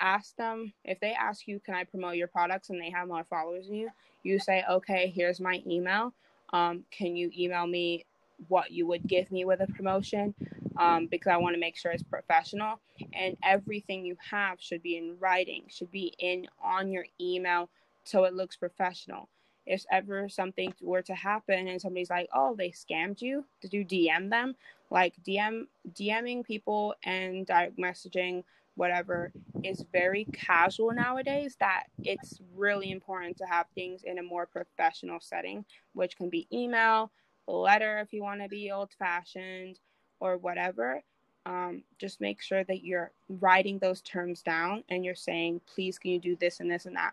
ask 0.00 0.36
them 0.36 0.72
if 0.84 1.00
they 1.00 1.12
ask 1.12 1.48
you 1.48 1.58
can 1.58 1.74
i 1.74 1.84
promote 1.84 2.16
your 2.16 2.28
products? 2.28 2.70
and 2.70 2.80
they 2.80 2.90
have 2.90 3.08
more 3.08 3.24
followers 3.24 3.66
than 3.66 3.76
you 3.76 3.90
you 4.22 4.38
say 4.38 4.64
okay 4.68 5.12
here's 5.14 5.40
my 5.40 5.62
email. 5.66 6.12
Um, 6.52 6.84
can 6.90 7.16
you 7.16 7.30
email 7.36 7.66
me 7.66 8.04
what 8.48 8.70
you 8.70 8.86
would 8.86 9.06
give 9.06 9.30
me 9.32 9.44
with 9.44 9.60
a 9.60 9.66
promotion 9.66 10.34
um, 10.78 11.06
because 11.06 11.30
I 11.30 11.36
want 11.36 11.54
to 11.54 11.60
make 11.60 11.76
sure 11.76 11.90
it's 11.92 12.02
professional. 12.02 12.80
And 13.12 13.36
everything 13.42 14.04
you 14.04 14.16
have 14.30 14.60
should 14.60 14.82
be 14.82 14.96
in 14.96 15.16
writing, 15.18 15.64
should 15.68 15.90
be 15.90 16.14
in 16.18 16.46
on 16.62 16.90
your 16.90 17.06
email 17.20 17.68
so 18.04 18.24
it 18.24 18.34
looks 18.34 18.56
professional. 18.56 19.28
If 19.66 19.84
ever 19.90 20.28
something 20.28 20.72
were 20.80 21.02
to 21.02 21.14
happen 21.14 21.66
and 21.66 21.80
somebody's 21.80 22.10
like, 22.10 22.28
"Oh, 22.32 22.54
they 22.54 22.70
scammed 22.70 23.20
you," 23.20 23.44
did 23.60 23.74
you 23.74 23.84
DM 23.84 24.30
them? 24.30 24.54
Like 24.90 25.14
DM 25.24 25.66
DMing 25.92 26.44
people 26.44 26.94
and 27.02 27.46
direct 27.46 27.76
messaging 27.76 28.44
whatever 28.76 29.32
is 29.64 29.84
very 29.90 30.26
casual 30.32 30.92
nowadays 30.92 31.56
that 31.58 31.84
it's 32.04 32.40
really 32.54 32.90
important 32.90 33.36
to 33.38 33.44
have 33.46 33.66
things 33.74 34.02
in 34.04 34.18
a 34.18 34.22
more 34.22 34.46
professional 34.46 35.18
setting 35.18 35.64
which 35.94 36.16
can 36.16 36.28
be 36.28 36.46
email 36.52 37.10
letter 37.48 37.98
if 37.98 38.12
you 38.12 38.22
want 38.22 38.40
to 38.40 38.48
be 38.48 38.70
old 38.70 38.92
fashioned 38.98 39.78
or 40.20 40.36
whatever, 40.36 41.02
um, 41.46 41.82
just 41.98 42.20
make 42.20 42.42
sure 42.42 42.64
that 42.64 42.84
you're 42.84 43.12
writing 43.28 43.78
those 43.78 44.00
terms 44.00 44.42
down 44.42 44.82
and 44.88 45.04
you're 45.04 45.14
saying, 45.14 45.60
please, 45.72 45.98
can 45.98 46.10
you 46.10 46.18
do 46.18 46.36
this 46.36 46.60
and 46.60 46.70
this 46.70 46.86
and 46.86 46.96
that. 46.96 47.12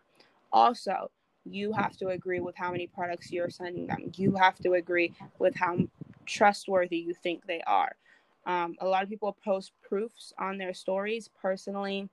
Also, 0.51 1.10
you 1.45 1.72
have 1.74 1.95
to 1.98 2.10
agree 2.10 2.39
with 2.39 2.55
how 2.55 2.72
many 2.72 2.88
products 2.88 3.31
you're 3.31 3.50
sending 3.50 3.86
them. 3.86 4.12
You 4.15 4.36
have 4.36 4.57
to 4.60 4.74
agree 4.74 5.13
with 5.39 5.55
how 5.55 5.77
trustworthy 6.25 6.98
you 6.98 7.13
think 7.13 7.45
they 7.45 7.62
are. 7.67 7.95
Um, 8.45 8.75
a 8.79 8.88
lot 8.88 9.03
of 9.03 9.10
people 9.10 9.38
post 9.43 9.72
proofs 9.88 10.33
on 10.39 10.57
their 10.57 10.74
stories. 10.74 11.29
Personally, 11.41 12.10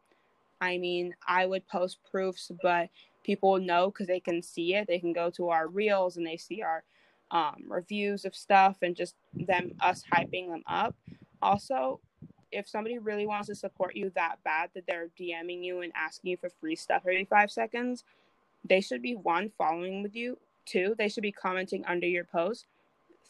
I 0.61 0.79
mean, 0.79 1.15
I 1.27 1.47
would 1.47 1.67
post 1.69 1.99
proofs, 2.11 2.51
but 2.63 2.89
people 3.25 3.59
know 3.59 3.91
because 3.91 4.07
they 4.07 4.21
can 4.21 4.43
see 4.43 4.75
it. 4.75 4.87
They 4.87 4.99
can 4.99 5.13
go 5.13 5.31
to 5.31 5.49
our 5.49 5.69
reels 5.69 6.17
and 6.17 6.27
they 6.27 6.37
see 6.37 6.63
our 6.63 6.83
um, 7.31 7.65
reviews 7.69 8.25
of 8.25 8.35
stuff 8.35 8.77
and 8.83 8.97
just 8.97 9.15
them 9.35 9.73
us 9.81 10.05
hyping 10.13 10.49
them 10.49 10.63
up. 10.67 10.95
Also, 11.43 12.01
if 12.53 12.69
somebody 12.69 12.99
really 12.99 13.27
wants 13.27 13.49
to 13.49 13.55
support 13.55 13.95
you 13.95 14.11
that 14.15 14.37
bad 14.45 14.71
that 14.75 14.85
they're 14.87 15.09
DMing 15.19 15.65
you 15.65 15.81
and 15.81 15.93
asking 15.95 16.31
you 16.33 16.37
for 16.37 16.51
free 16.51 16.77
stuff 16.77 17.03
every 17.03 17.25
five 17.25 17.51
seconds, 17.51 18.05
they 18.65 18.81
should 18.81 19.03
be 19.03 19.15
one 19.15 19.51
following 19.57 20.03
with 20.03 20.15
you. 20.17 20.39
Two, 20.67 20.95
they 20.99 21.09
should 21.09 21.23
be 21.23 21.33
commenting 21.33 21.85
under 21.87 22.07
your 22.07 22.25
post. 22.25 22.67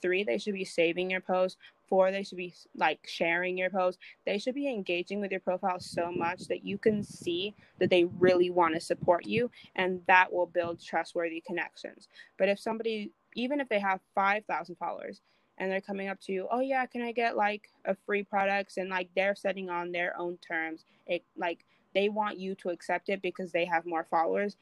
Three, 0.02 0.24
they 0.24 0.38
should 0.38 0.54
be 0.54 0.64
saving 0.64 1.10
your 1.10 1.20
post. 1.20 1.58
Four, 1.86 2.10
they 2.10 2.22
should 2.22 2.38
be 2.38 2.54
like 2.76 3.00
sharing 3.06 3.58
your 3.58 3.68
post. 3.68 3.98
They 4.24 4.38
should 4.38 4.54
be 4.54 4.68
engaging 4.68 5.20
with 5.20 5.30
your 5.30 5.40
profile 5.40 5.80
so 5.80 6.10
much 6.10 6.46
that 6.48 6.64
you 6.64 6.78
can 6.78 7.02
see 7.02 7.54
that 7.78 7.90
they 7.90 8.04
really 8.04 8.48
want 8.48 8.74
to 8.74 8.80
support 8.80 9.26
you, 9.26 9.50
and 9.76 10.00
that 10.06 10.32
will 10.32 10.46
build 10.46 10.82
trustworthy 10.82 11.42
connections. 11.44 12.08
But 12.38 12.48
if 12.48 12.58
somebody 12.58 13.10
even 13.34 13.60
if 13.60 13.68
they 13.68 13.80
have 13.80 14.00
5,000 14.14 14.76
followers 14.76 15.20
and 15.58 15.70
they're 15.70 15.80
coming 15.80 16.08
up 16.08 16.20
to 16.22 16.32
you, 16.32 16.48
oh 16.50 16.60
yeah, 16.60 16.86
can 16.86 17.02
I 17.02 17.12
get 17.12 17.36
like 17.36 17.68
a 17.84 17.94
free 18.06 18.22
products 18.22 18.76
and 18.76 18.88
like 18.88 19.08
they're 19.14 19.34
setting 19.34 19.70
on 19.70 19.92
their 19.92 20.18
own 20.18 20.38
terms. 20.38 20.84
It 21.06 21.22
like 21.36 21.64
they 21.94 22.08
want 22.08 22.38
you 22.38 22.54
to 22.56 22.70
accept 22.70 23.08
it 23.08 23.22
because 23.22 23.52
they 23.52 23.64
have 23.64 23.86
more 23.86 24.04
followers. 24.04 24.56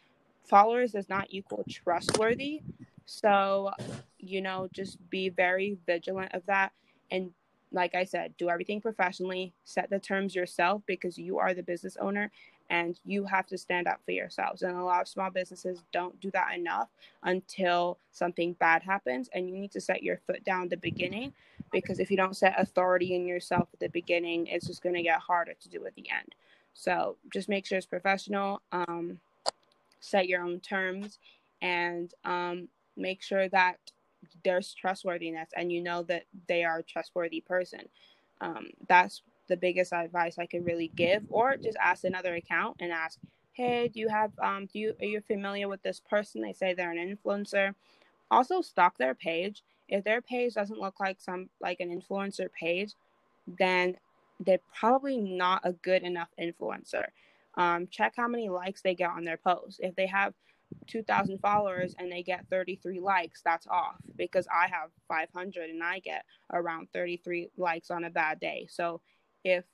Followers 0.44 0.92
does 0.92 1.08
not 1.08 1.26
equal 1.30 1.64
trustworthy. 1.68 2.62
So, 3.06 3.70
you 4.18 4.40
know, 4.42 4.68
just 4.72 4.98
be 5.10 5.28
very 5.28 5.78
vigilant 5.86 6.34
of 6.34 6.44
that 6.46 6.72
and 7.10 7.30
like 7.70 7.94
I 7.94 8.04
said, 8.04 8.34
do 8.38 8.48
everything 8.48 8.80
professionally, 8.80 9.52
set 9.64 9.90
the 9.90 9.98
terms 9.98 10.34
yourself 10.34 10.82
because 10.86 11.18
you 11.18 11.38
are 11.38 11.52
the 11.52 11.62
business 11.62 11.96
owner 12.00 12.30
and 12.70 13.00
you 13.04 13.24
have 13.24 13.46
to 13.46 13.58
stand 13.58 13.86
up 13.86 14.00
for 14.04 14.12
yourselves. 14.12 14.62
And 14.62 14.76
a 14.76 14.82
lot 14.82 15.00
of 15.00 15.08
small 15.08 15.30
businesses 15.30 15.82
don't 15.92 16.18
do 16.20 16.30
that 16.32 16.54
enough 16.54 16.88
until 17.22 17.98
something 18.12 18.52
bad 18.54 18.82
happens. 18.82 19.28
And 19.32 19.48
you 19.48 19.56
need 19.56 19.72
to 19.72 19.80
set 19.80 20.02
your 20.02 20.18
foot 20.26 20.44
down 20.44 20.68
the 20.68 20.76
beginning 20.76 21.32
because 21.72 21.98
if 21.98 22.10
you 22.10 22.16
don't 22.16 22.36
set 22.36 22.54
authority 22.58 23.14
in 23.14 23.26
yourself 23.26 23.68
at 23.72 23.80
the 23.80 23.88
beginning, 23.88 24.46
it's 24.46 24.66
just 24.66 24.82
going 24.82 24.94
to 24.94 25.02
get 25.02 25.20
harder 25.20 25.54
to 25.54 25.68
do 25.68 25.86
at 25.86 25.94
the 25.94 26.08
end. 26.10 26.34
So 26.74 27.16
just 27.32 27.48
make 27.48 27.66
sure 27.66 27.78
it's 27.78 27.86
professional, 27.86 28.62
um, 28.70 29.18
set 30.00 30.28
your 30.28 30.42
own 30.42 30.60
terms, 30.60 31.18
and 31.60 32.12
um, 32.24 32.68
make 32.96 33.22
sure 33.22 33.48
that 33.48 33.78
there's 34.44 34.74
trustworthiness 34.74 35.50
and 35.56 35.72
you 35.72 35.80
know 35.80 36.02
that 36.04 36.24
they 36.46 36.64
are 36.64 36.78
a 36.78 36.82
trustworthy 36.82 37.40
person. 37.40 37.80
Um, 38.40 38.68
that's 38.88 39.22
the 39.48 39.56
biggest 39.56 39.92
advice 39.92 40.38
I 40.38 40.46
could 40.46 40.64
really 40.64 40.88
give, 40.88 41.24
or 41.30 41.56
just 41.56 41.78
ask 41.80 42.04
another 42.04 42.34
account 42.34 42.76
and 42.80 42.92
ask, 42.92 43.18
"Hey, 43.52 43.88
do 43.88 44.00
you 44.00 44.08
have 44.08 44.32
um 44.38 44.66
do 44.66 44.78
you 44.78 44.94
are 45.00 45.06
you 45.06 45.20
familiar 45.20 45.68
with 45.68 45.82
this 45.82 46.00
person? 46.00 46.42
They 46.42 46.52
say 46.52 46.74
they're 46.74 46.92
an 46.92 47.16
influencer." 47.16 47.74
Also, 48.30 48.60
stalk 48.60 48.98
their 48.98 49.14
page. 49.14 49.62
If 49.88 50.04
their 50.04 50.20
page 50.20 50.54
doesn't 50.54 50.80
look 50.80 51.00
like 51.00 51.20
some 51.20 51.48
like 51.60 51.80
an 51.80 51.88
influencer 51.88 52.52
page, 52.52 52.92
then 53.46 53.96
they're 54.40 54.60
probably 54.78 55.16
not 55.18 55.62
a 55.64 55.72
good 55.72 56.02
enough 56.02 56.28
influencer. 56.40 57.06
Um, 57.56 57.88
check 57.88 58.14
how 58.16 58.28
many 58.28 58.48
likes 58.48 58.82
they 58.82 58.94
get 58.94 59.10
on 59.10 59.24
their 59.24 59.36
posts. 59.36 59.80
If 59.82 59.96
they 59.96 60.06
have 60.06 60.34
2,000 60.86 61.38
followers 61.38 61.94
and 61.98 62.10
they 62.10 62.22
get 62.22 62.46
33 62.50 63.00
likes, 63.00 63.42
that's 63.42 63.66
off 63.66 63.96
because 64.16 64.46
I 64.52 64.68
have 64.68 64.90
500 65.08 65.70
and 65.70 65.82
I 65.82 65.98
get 65.98 66.24
around 66.52 66.88
33 66.92 67.50
likes 67.56 67.90
on 67.90 68.04
a 68.04 68.10
bad 68.10 68.38
day. 68.38 68.66
So 68.70 69.00
if 69.44 69.64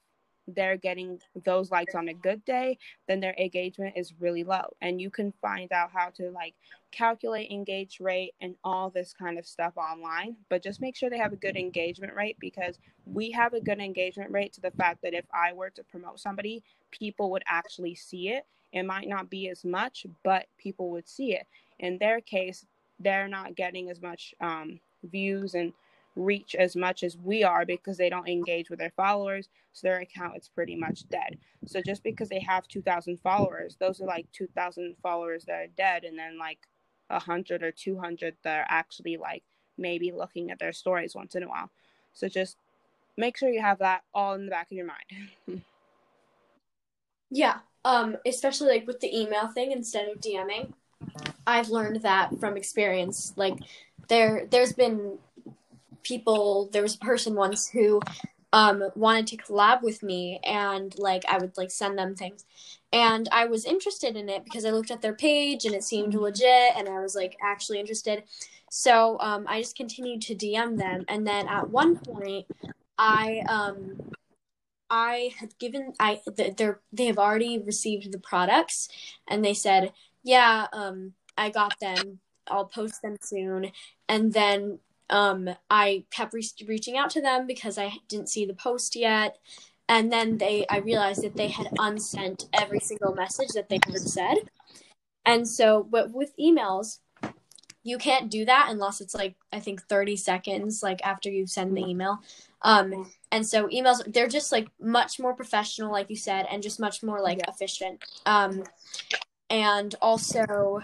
they're 0.46 0.76
getting 0.76 1.18
those 1.44 1.70
likes 1.70 1.94
on 1.94 2.08
a 2.08 2.14
good 2.14 2.44
day, 2.44 2.78
then 3.08 3.20
their 3.20 3.34
engagement 3.38 3.94
is 3.96 4.12
really 4.20 4.44
low. 4.44 4.74
And 4.82 5.00
you 5.00 5.10
can 5.10 5.32
find 5.40 5.72
out 5.72 5.90
how 5.92 6.10
to 6.16 6.30
like 6.30 6.54
calculate 6.90 7.50
engage 7.50 7.98
rate 8.00 8.34
and 8.40 8.54
all 8.62 8.90
this 8.90 9.14
kind 9.18 9.38
of 9.38 9.46
stuff 9.46 9.76
online. 9.76 10.36
But 10.48 10.62
just 10.62 10.80
make 10.80 10.96
sure 10.96 11.08
they 11.08 11.18
have 11.18 11.32
a 11.32 11.36
good 11.36 11.56
engagement 11.56 12.14
rate 12.14 12.36
because 12.40 12.78
we 13.06 13.30
have 13.30 13.54
a 13.54 13.60
good 13.60 13.80
engagement 13.80 14.30
rate 14.30 14.52
to 14.54 14.60
the 14.60 14.70
fact 14.72 15.02
that 15.02 15.14
if 15.14 15.24
I 15.32 15.52
were 15.52 15.70
to 15.70 15.82
promote 15.84 16.20
somebody, 16.20 16.62
people 16.90 17.30
would 17.30 17.44
actually 17.46 17.94
see 17.94 18.28
it. 18.28 18.44
It 18.72 18.84
might 18.84 19.08
not 19.08 19.30
be 19.30 19.48
as 19.48 19.64
much, 19.64 20.06
but 20.24 20.46
people 20.58 20.90
would 20.90 21.08
see 21.08 21.34
it. 21.34 21.46
In 21.78 21.98
their 21.98 22.20
case, 22.20 22.66
they're 23.00 23.28
not 23.28 23.54
getting 23.54 23.90
as 23.90 24.00
much 24.00 24.34
um, 24.40 24.80
views 25.04 25.54
and 25.54 25.72
reach 26.16 26.54
as 26.54 26.76
much 26.76 27.02
as 27.02 27.16
we 27.16 27.42
are 27.42 27.66
because 27.66 27.96
they 27.96 28.08
don't 28.08 28.28
engage 28.28 28.70
with 28.70 28.78
their 28.78 28.92
followers. 28.96 29.48
So 29.72 29.86
their 29.86 30.00
account 30.00 30.36
is 30.36 30.48
pretty 30.48 30.76
much 30.76 31.08
dead. 31.08 31.38
So 31.66 31.80
just 31.80 32.02
because 32.02 32.28
they 32.28 32.40
have 32.40 32.68
2,000 32.68 33.18
followers, 33.20 33.76
those 33.80 34.00
are 34.00 34.06
like 34.06 34.30
2,000 34.32 34.96
followers 35.02 35.44
that 35.46 35.54
are 35.54 35.66
dead, 35.76 36.04
and 36.04 36.18
then 36.18 36.38
like 36.38 36.58
100 37.08 37.62
or 37.62 37.72
200 37.72 38.36
that 38.42 38.58
are 38.60 38.66
actually 38.68 39.16
like 39.16 39.42
maybe 39.76 40.12
looking 40.12 40.50
at 40.50 40.58
their 40.58 40.72
stories 40.72 41.14
once 41.14 41.34
in 41.34 41.42
a 41.42 41.48
while. 41.48 41.70
So 42.12 42.28
just 42.28 42.56
make 43.16 43.36
sure 43.36 43.48
you 43.48 43.60
have 43.60 43.78
that 43.78 44.02
all 44.14 44.34
in 44.34 44.44
the 44.44 44.50
back 44.50 44.66
of 44.66 44.76
your 44.76 44.86
mind. 44.86 45.62
yeah, 47.30 47.58
um, 47.84 48.16
especially 48.24 48.68
like 48.68 48.86
with 48.86 49.00
the 49.00 49.16
email 49.16 49.48
thing 49.48 49.72
instead 49.72 50.08
of 50.08 50.20
DMing. 50.20 50.72
I've 51.46 51.68
learned 51.68 52.02
that 52.02 52.38
from 52.40 52.56
experience. 52.56 53.34
Like 53.36 53.58
there, 54.08 54.46
there's 54.50 54.72
been 54.72 55.18
people 56.04 56.68
there 56.72 56.82
was 56.82 56.94
a 56.94 56.98
person 56.98 57.34
once 57.34 57.68
who 57.68 58.00
um, 58.54 58.84
wanted 58.94 59.26
to 59.26 59.36
collab 59.36 59.82
with 59.82 60.04
me 60.04 60.38
and 60.44 60.96
like 60.96 61.24
I 61.26 61.38
would 61.38 61.56
like 61.56 61.72
send 61.72 61.98
them 61.98 62.14
things. 62.14 62.44
And 62.92 63.28
I 63.32 63.46
was 63.46 63.64
interested 63.64 64.14
in 64.14 64.28
it 64.28 64.44
because 64.44 64.64
I 64.64 64.70
looked 64.70 64.92
at 64.92 65.02
their 65.02 65.16
page 65.16 65.64
and 65.64 65.74
it 65.74 65.82
seemed 65.82 66.14
legit 66.14 66.76
and 66.76 66.88
I 66.88 67.00
was 67.00 67.16
like 67.16 67.36
actually 67.42 67.80
interested. 67.80 68.22
So 68.70 69.18
um, 69.18 69.44
I 69.48 69.60
just 69.60 69.76
continued 69.76 70.22
to 70.22 70.36
DM 70.36 70.78
them 70.78 71.04
and 71.08 71.26
then 71.26 71.48
at 71.48 71.68
one 71.68 71.96
point 71.96 72.46
I 72.96 73.42
um 73.48 73.96
I 74.88 75.32
had 75.40 75.58
given 75.58 75.92
I 75.98 76.20
they're 76.56 76.80
they 76.92 77.06
have 77.06 77.18
already 77.18 77.58
received 77.58 78.12
the 78.12 78.20
products 78.20 78.88
and 79.28 79.44
they 79.44 79.54
said, 79.54 79.92
"Yeah, 80.22 80.68
um 80.72 81.14
I 81.36 81.50
got 81.50 81.80
them. 81.80 82.20
I'll 82.46 82.66
post 82.66 83.02
them 83.02 83.16
soon." 83.20 83.72
And 84.08 84.32
then 84.32 84.78
um, 85.10 85.50
I 85.70 86.04
kept 86.10 86.32
re- 86.32 86.48
reaching 86.66 86.96
out 86.96 87.10
to 87.10 87.20
them 87.20 87.46
because 87.46 87.78
I 87.78 87.92
didn't 88.08 88.28
see 88.28 88.44
the 88.44 88.54
post 88.54 88.96
yet. 88.96 89.38
And 89.88 90.10
then 90.10 90.38
they, 90.38 90.66
I 90.70 90.78
realized 90.78 91.22
that 91.22 91.36
they 91.36 91.48
had 91.48 91.68
unsent 91.78 92.48
every 92.52 92.80
single 92.80 93.14
message 93.14 93.50
that 93.54 93.68
they 93.68 93.78
had 93.84 94.00
said. 94.00 94.36
And 95.26 95.46
so, 95.46 95.86
but 95.88 96.10
with 96.10 96.32
emails, 96.38 96.98
you 97.82 97.98
can't 97.98 98.30
do 98.30 98.46
that 98.46 98.68
unless 98.70 99.00
it's 99.02 99.14
like 99.14 99.36
I 99.52 99.60
think 99.60 99.82
30 99.82 100.16
seconds 100.16 100.82
like 100.82 101.04
after 101.04 101.30
you 101.30 101.46
send 101.46 101.76
the 101.76 101.84
email. 101.84 102.18
Um, 102.62 103.10
and 103.30 103.46
so 103.46 103.68
emails 103.68 104.10
they're 104.10 104.26
just 104.26 104.52
like 104.52 104.68
much 104.80 105.20
more 105.20 105.34
professional, 105.34 105.92
like 105.92 106.08
you 106.08 106.16
said, 106.16 106.46
and 106.50 106.62
just 106.62 106.80
much 106.80 107.02
more 107.02 107.20
like 107.20 107.40
efficient. 107.46 108.02
Um, 108.24 108.64
and 109.50 109.94
also, 110.00 110.82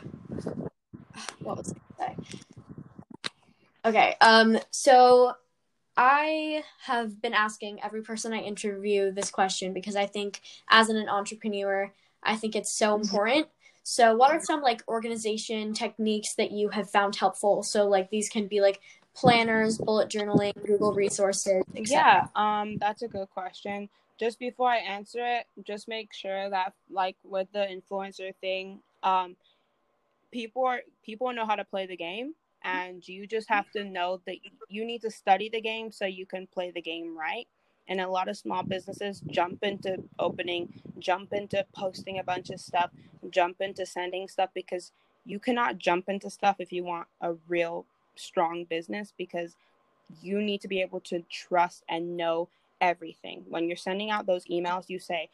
what 1.41 1.57
was 1.57 1.73
I 1.73 2.05
going 2.05 2.17
to 2.17 2.35
say? 2.37 2.50
Okay. 3.85 4.17
Um. 4.21 4.59
So 4.71 5.35
I 5.97 6.65
have 6.85 7.21
been 7.21 7.35
asking 7.35 7.83
every 7.83 8.03
person 8.03 8.33
I 8.33 8.39
interview 8.39 9.13
this 9.13 9.31
question 9.31 9.75
because 9.75 9.97
I 9.97 10.07
think 10.07 10.41
as 10.71 10.89
an 10.89 11.09
entrepreneur, 11.09 11.93
I 12.23 12.37
think 12.37 12.57
it's 12.57 12.73
so 12.73 12.95
mm-hmm. 12.95 13.03
important. 13.03 13.47
So, 13.83 14.17
what 14.17 14.31
are 14.31 14.41
some 14.41 14.63
like 14.63 14.83
organization 14.89 15.73
techniques 15.73 16.35
that 16.35 16.53
you 16.53 16.69
have 16.69 16.89
found 16.91 17.17
helpful? 17.17 17.63
So, 17.63 17.89
like 17.89 18.11
these 18.11 18.29
can 18.29 18.47
be 18.47 18.61
like 18.61 18.81
planners, 19.15 19.79
bullet 19.79 20.09
journaling, 20.09 20.55
Google 20.65 20.95
resources. 20.95 21.65
Yeah, 21.75 22.29
um, 22.37 22.77
that's 22.79 23.03
a 23.03 23.09
good 23.09 23.29
question. 23.31 23.89
Just 24.19 24.39
before 24.39 24.71
I 24.71 24.79
answer 24.79 25.21
it, 25.23 25.47
just 25.67 25.89
make 25.89 26.13
sure 26.13 26.51
that 26.51 26.75
like 26.91 27.17
with 27.25 27.49
the 27.53 27.67
influencer 27.67 28.35
thing, 28.41 28.81
um, 29.03 29.37
people 30.31 30.65
are 30.65 30.81
people 31.05 31.33
know 31.33 31.47
how 31.47 31.57
to 31.57 31.65
play 31.65 31.87
the 31.87 31.97
game, 31.97 32.35
and 32.63 33.07
you 33.07 33.27
just 33.27 33.49
have 33.49 33.71
to 33.73 33.85
know 33.85 34.21
that 34.27 34.37
you 34.69 34.85
need 34.85 35.03
to 35.03 35.11
study 35.11 35.49
the 35.49 35.61
game 35.61 35.91
so 35.91 36.05
you 36.07 36.27
can 36.27 36.47
play 36.47 36.71
the 36.71 36.83
game 36.83 37.17
right. 37.17 37.47
And 37.89 38.01
a 38.01 38.09
lot 38.09 38.29
of 38.29 38.37
small 38.37 38.63
businesses 38.63 39.21
jump 39.31 39.63
into 39.63 40.03
opening, 40.19 40.81
jump 40.99 41.33
into 41.33 41.65
posting 41.75 42.19
a 42.19 42.25
bunch 42.25 42.51
of 42.51 42.61
stuff, 42.61 42.91
jump 43.31 43.61
into 43.61 43.85
sending 43.85 44.29
stuff 44.29 44.51
because 44.55 44.93
you 45.25 45.39
cannot 45.39 45.79
jump 45.79 46.09
into 46.09 46.31
stuff 46.31 46.57
if 46.59 46.73
you 46.73 46.85
want 46.85 47.09
a 47.21 47.35
real 47.49 47.87
strong 48.17 48.65
business 48.65 49.13
because 49.17 49.57
you 50.23 50.41
need 50.41 50.61
to 50.61 50.69
be 50.69 50.81
able 50.81 51.01
to 51.01 51.25
trust 51.31 51.85
and 51.89 52.17
know 52.17 52.49
everything. 52.81 53.45
When 53.49 53.67
you're 53.69 53.77
sending 53.77 54.11
out 54.11 54.27
those 54.27 54.45
emails, 54.47 54.89
you 54.89 54.99
say, 54.99 55.29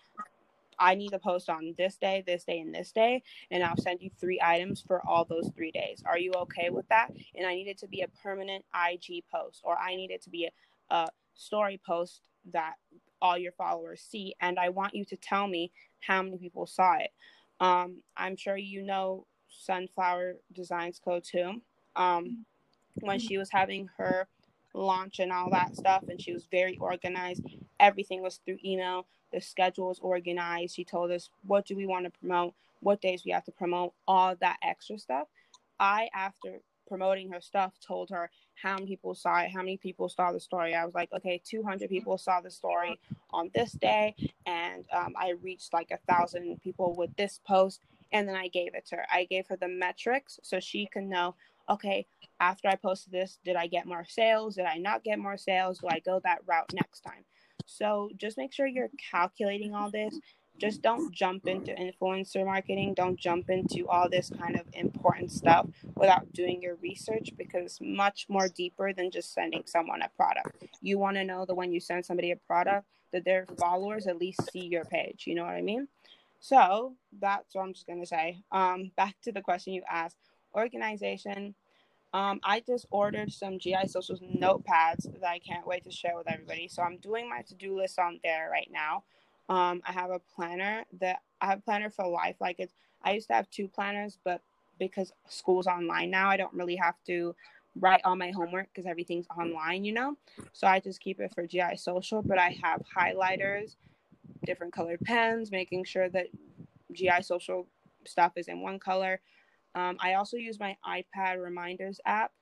I 0.79 0.95
need 0.95 1.11
to 1.11 1.19
post 1.19 1.49
on 1.49 1.75
this 1.77 1.97
day, 1.97 2.23
this 2.27 2.45
day, 2.45 2.61
and 2.61 2.75
this 2.75 2.93
day, 2.93 3.23
and 3.51 3.63
I'll 3.63 3.77
send 3.77 4.01
you 4.03 4.11
three 4.21 4.41
items 4.43 4.83
for 4.87 5.01
all 5.07 5.25
those 5.25 5.51
three 5.55 5.71
days. 5.71 6.03
Are 6.07 6.19
you 6.19 6.33
okay 6.33 6.71
with 6.71 6.89
that? 6.89 7.11
And 7.35 7.47
I 7.47 7.55
need 7.55 7.69
it 7.69 7.79
to 7.79 7.89
be 7.89 8.03
a 8.03 8.09
permanent 8.23 8.65
IG 8.75 9.25
post, 9.33 9.61
or 9.65 9.79
I 9.79 9.97
need 9.97 10.11
it 10.11 10.23
to 10.23 10.31
be 10.31 10.49
a, 10.91 10.95
a 10.95 11.09
story 11.35 11.81
post 11.85 12.23
that 12.53 12.75
all 13.21 13.39
your 13.39 13.53
followers 13.53 14.01
see 14.03 14.35
and 14.41 14.59
i 14.59 14.69
want 14.69 14.95
you 14.95 15.05
to 15.05 15.17
tell 15.17 15.47
me 15.47 15.71
how 16.01 16.23
many 16.23 16.39
people 16.39 16.67
saw 16.67 16.95
it 16.95 17.11
um, 17.61 17.97
i'm 18.17 18.37
sure 18.37 18.57
you 18.57 18.83
know 18.83 19.27
sunflower 19.49 20.35
designs 20.53 21.01
co 21.03 21.21
too 21.21 21.61
um, 21.97 22.45
when 23.01 23.19
she 23.19 23.39
was 23.39 23.51
having 23.51 23.89
her 23.97 24.27
launch 24.75 25.19
and 25.19 25.33
all 25.33 25.49
that 25.51 25.75
stuff 25.75 26.05
and 26.09 26.21
she 26.21 26.33
was 26.33 26.47
very 26.51 26.77
organized 26.79 27.43
everything 27.81 28.23
was 28.23 28.41
through 28.45 28.59
email 28.65 29.07
the 29.37 29.41
schedule 29.43 29.89
was 29.89 29.99
organized 30.01 30.75
she 30.75 30.85
told 30.85 31.11
us 31.11 31.29
what 31.47 31.67
do 31.67 31.77
we 31.77 31.87
want 31.87 32.07
to 32.07 32.19
promote 32.19 32.55
what 32.81 33.03
days 33.03 33.23
we 33.25 33.31
have 33.31 33.45
to 33.45 33.53
promote 33.53 33.93
all 34.09 34.35
that 34.41 34.57
extra 34.63 34.99
stuff 34.99 35.29
i 35.79 36.09
after 36.15 36.61
promoting 36.87 37.31
her 37.31 37.41
stuff 37.41 37.75
told 37.81 38.11
her 38.11 38.31
how 38.55 38.75
many 38.75 38.87
people 38.87 39.15
saw 39.15 39.39
it, 39.41 39.51
how 39.51 39.61
many 39.61 39.77
people 39.77 40.09
saw 40.09 40.33
the 40.33 40.41
story. 40.41 40.75
I 40.75 40.85
was 40.85 40.95
like, 40.95 41.13
okay, 41.13 41.41
200 41.45 41.89
people 41.89 42.17
saw 42.17 42.41
the 42.41 42.51
story 42.51 42.99
on 43.31 43.51
this 43.55 43.73
day, 43.73 44.15
and 44.47 44.85
um, 44.93 45.13
I 45.17 45.35
reached 45.43 45.73
like 45.73 45.91
a 45.91 45.99
thousand 46.11 46.61
people 46.63 46.95
with 46.95 47.15
this 47.17 47.41
post, 47.47 47.81
and 48.13 48.29
then 48.29 48.37
I 48.37 48.49
gave 48.49 48.75
it 48.75 48.87
to 48.87 48.97
her. 48.97 49.07
I 49.13 49.25
gave 49.25 49.47
her 49.49 49.57
the 49.57 49.69
metrics 49.69 50.39
so 50.43 50.61
she 50.61 50.87
can 50.87 51.09
know, 51.09 51.35
okay, 51.69 52.07
after 52.41 52.69
I 52.69 52.77
posted 52.77 53.13
this, 53.13 53.39
did 53.45 53.57
I 53.57 53.67
get 53.67 53.87
more 53.87 54.07
sales? 54.09 54.55
Did 54.55 54.67
I 54.67 54.79
not 54.79 55.05
get 55.05 55.19
more 55.19 55.37
sales? 55.37 55.79
Do 55.79 55.89
I 55.91 55.99
go 56.01 56.21
that 56.25 56.43
route 56.47 56.73
next 56.73 57.01
time? 57.01 57.25
So 57.65 58.11
just 58.17 58.37
make 58.37 58.53
sure 58.53 58.67
you're 58.67 58.91
calculating 59.11 59.75
all 59.75 59.91
this. 59.91 60.19
Just 60.59 60.81
don't 60.81 61.13
jump 61.13 61.47
into 61.47 61.73
influencer 61.73 62.45
marketing. 62.45 62.95
Don't 62.95 63.19
jump 63.19 63.51
into 63.51 63.87
all 63.89 64.09
this 64.09 64.31
kind 64.31 64.57
of 64.57 64.67
important 64.73 65.31
stuff 65.31 65.67
without 65.97 66.33
doing 66.33 66.63
your 66.63 66.77
research 66.77 67.31
because 67.37 67.65
it's 67.65 67.81
much 67.81 68.27
more 68.29 68.49
deeper 68.49 68.93
than 68.93 69.11
just 69.11 69.35
sending 69.35 69.65
someone 69.67 70.01
a 70.03 70.09
product. 70.17 70.65
You 70.81 70.99
want 70.99 71.17
to 71.17 71.25
know 71.25 71.45
that 71.45 71.55
when 71.55 71.73
you 71.73 71.81
send 71.81 72.07
somebody 72.07 72.31
a 72.31 72.37
product 72.37 72.87
that 73.13 73.25
their 73.25 73.47
followers 73.59 74.07
at 74.07 74.19
least 74.19 74.51
see 74.51 74.67
your 74.67 74.85
page. 74.85 75.25
You 75.27 75.35
know 75.35 75.45
what 75.45 75.55
i 75.55 75.63
mean? 75.63 75.89
So 76.41 76.95
that's 77.21 77.55
what 77.55 77.63
i'm 77.63 77.73
just 77.73 77.87
going 77.87 78.01
to 78.01 78.07
say. 78.07 78.43
Um 78.51 78.93
back 78.97 79.17
to 79.25 79.33
the 79.33 79.43
question 79.43 79.75
you 79.75 79.83
asked. 79.91 80.17
Organization 80.55 81.55
um, 82.17 82.41
I 82.43 82.61
just 82.61 82.87
ordered 82.91 83.31
some 83.31 83.59
GI 83.59 83.89
Socials 83.89 84.21
notepads 84.21 85.03
that 85.21 85.29
I 85.29 85.39
can't 85.39 85.67
wait 85.67 85.85
to 85.85 85.91
share 85.91 86.17
with 86.17 86.27
everybody. 86.27 86.67
So 86.67 86.83
I'm 86.83 86.97
doing 86.97 87.29
my 87.29 87.43
to 87.43 87.55
do 87.55 87.77
list 87.77 87.99
on 87.99 88.21
there 88.25 88.49
right 88.51 88.71
now. 88.73 89.05
Um, 89.51 89.83
I 89.87 89.93
have 89.93 90.11
a 90.11 90.19
planner 90.35 90.85
that 90.99 91.19
I 91.43 91.47
have 91.49 91.63
planner 91.63 91.91
for 91.91 92.09
life. 92.09 92.37
Like 92.41 92.57
it's, 92.59 92.73
I 93.03 93.13
used 93.13 93.27
to 93.29 93.35
have 93.35 93.51
two 93.51 93.69
planners, 93.69 94.19
but 94.25 94.41
because 94.79 95.13
school's 95.29 95.67
online 95.67 96.09
now, 96.11 96.31
I 96.31 96.39
don't 96.39 96.55
really 96.55 96.77
have 96.77 96.95
to 97.07 97.35
write 97.79 98.01
all 98.03 98.17
my 98.17 98.31
homework 98.31 98.69
because 98.73 98.87
everything's 98.87 99.27
online, 99.39 99.85
you 99.85 99.93
know. 99.93 100.17
So 100.55 100.67
I 100.67 100.81
just 100.81 101.03
keep 101.03 101.21
it 101.21 101.35
for 101.35 101.47
GI 101.47 101.77
Social. 101.77 102.23
But 102.23 102.39
I 102.39 102.57
have 102.63 102.81
highlighters, 102.97 103.77
different 104.47 104.73
colored 104.73 105.01
pens, 105.03 105.51
making 105.51 105.85
sure 105.85 106.09
that 106.09 106.29
GI 106.95 107.21
Social 107.21 107.67
stuff 108.07 108.33
is 108.37 108.49
in 108.49 108.63
one 108.63 108.79
color. 108.79 109.21
Um, 109.77 109.99
I 110.01 110.15
also 110.15 110.39
use 110.39 110.59
my 110.59 110.77
iPad 110.89 111.43
reminders 111.43 112.01
app. 112.07 112.33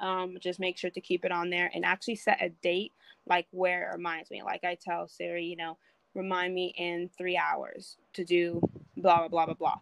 Um, 0.00 0.36
just 0.40 0.60
make 0.60 0.76
sure 0.76 0.90
to 0.90 1.00
keep 1.00 1.24
it 1.24 1.32
on 1.32 1.50
there 1.50 1.70
and 1.72 1.84
actually 1.84 2.16
set 2.16 2.42
a 2.42 2.50
date, 2.50 2.92
like 3.26 3.46
where 3.52 3.88
it 3.90 3.96
reminds 3.96 4.30
me. 4.30 4.42
Like 4.42 4.64
I 4.64 4.76
tell 4.76 5.08
Siri, 5.08 5.44
you 5.46 5.56
know, 5.56 5.78
remind 6.14 6.54
me 6.54 6.74
in 6.76 7.10
three 7.16 7.38
hours 7.38 7.96
to 8.14 8.24
do 8.24 8.60
blah, 8.96 9.20
blah, 9.20 9.28
blah, 9.28 9.46
blah, 9.46 9.54
blah. 9.54 9.78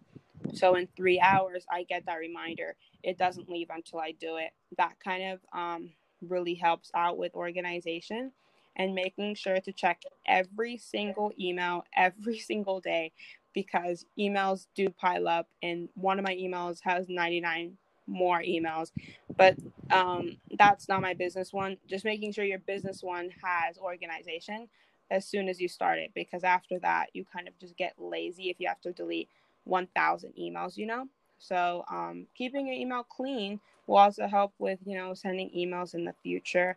So 0.55 0.75
in 0.77 0.89
three 0.97 1.21
hours, 1.21 1.67
I 1.73 1.85
get 1.85 2.07
that 2.07 2.17
reminder. 2.19 2.77
It 3.03 3.19
doesn't 3.19 3.49
leave 3.49 3.69
until 3.71 4.01
I 4.01 4.13
do 4.13 4.37
it. 4.37 4.51
That 4.77 4.95
kind 5.03 5.33
of 5.33 5.41
um, 5.59 5.91
really 6.29 6.55
helps 6.55 6.91
out 6.95 7.19
with 7.19 7.35
organization 7.35 8.33
and 8.77 8.95
making 8.95 9.37
sure 9.37 9.61
to 9.61 9.73
check 9.73 10.03
every 10.27 10.77
single 10.77 11.33
email 11.41 11.85
every 11.97 12.39
single 12.41 12.81
day 12.81 13.13
because 13.55 14.07
emails 14.19 14.67
do 14.75 14.89
pile 14.89 15.29
up. 15.29 15.49
And 15.63 15.89
one 15.95 16.19
of 16.19 16.25
my 16.25 16.35
emails 16.35 16.81
has 16.83 17.09
99 17.09 17.77
more 18.07 18.43
emails, 18.43 18.91
but 19.37 19.57
um, 19.91 20.37
that's 20.59 20.89
not 20.89 21.01
my 21.01 21.15
business 21.15 21.53
one. 21.53 21.77
Just 21.89 22.05
making 22.05 22.33
sure 22.33 22.45
your 22.45 22.59
business 22.59 23.03
one 23.03 23.31
has 23.43 23.79
organization 23.79 24.69
as 25.13 25.27
soon 25.27 25.49
as 25.49 25.61
you 25.61 25.69
start 25.69 25.99
it 25.99 26.11
because 26.15 26.43
after 26.43 26.79
that 26.79 27.11
you 27.13 27.25
kind 27.31 27.47
of 27.47 27.57
just 27.59 27.77
get 27.77 27.93
lazy 27.99 28.49
if 28.49 28.59
you 28.59 28.67
have 28.67 28.81
to 28.81 28.93
delete 28.93 29.29
1000 29.65 30.33
emails 30.41 30.77
you 30.77 30.87
know 30.87 31.07
so 31.39 31.85
um, 31.91 32.27
keeping 32.35 32.67
your 32.67 32.77
email 32.77 33.05
clean 33.05 33.61
will 33.87 33.99
also 33.99 34.27
help 34.27 34.53
with 34.59 34.79
you 34.85 34.97
know 34.97 35.13
sending 35.13 35.51
emails 35.51 35.95
in 35.95 36.05
the 36.05 36.15
future 36.23 36.77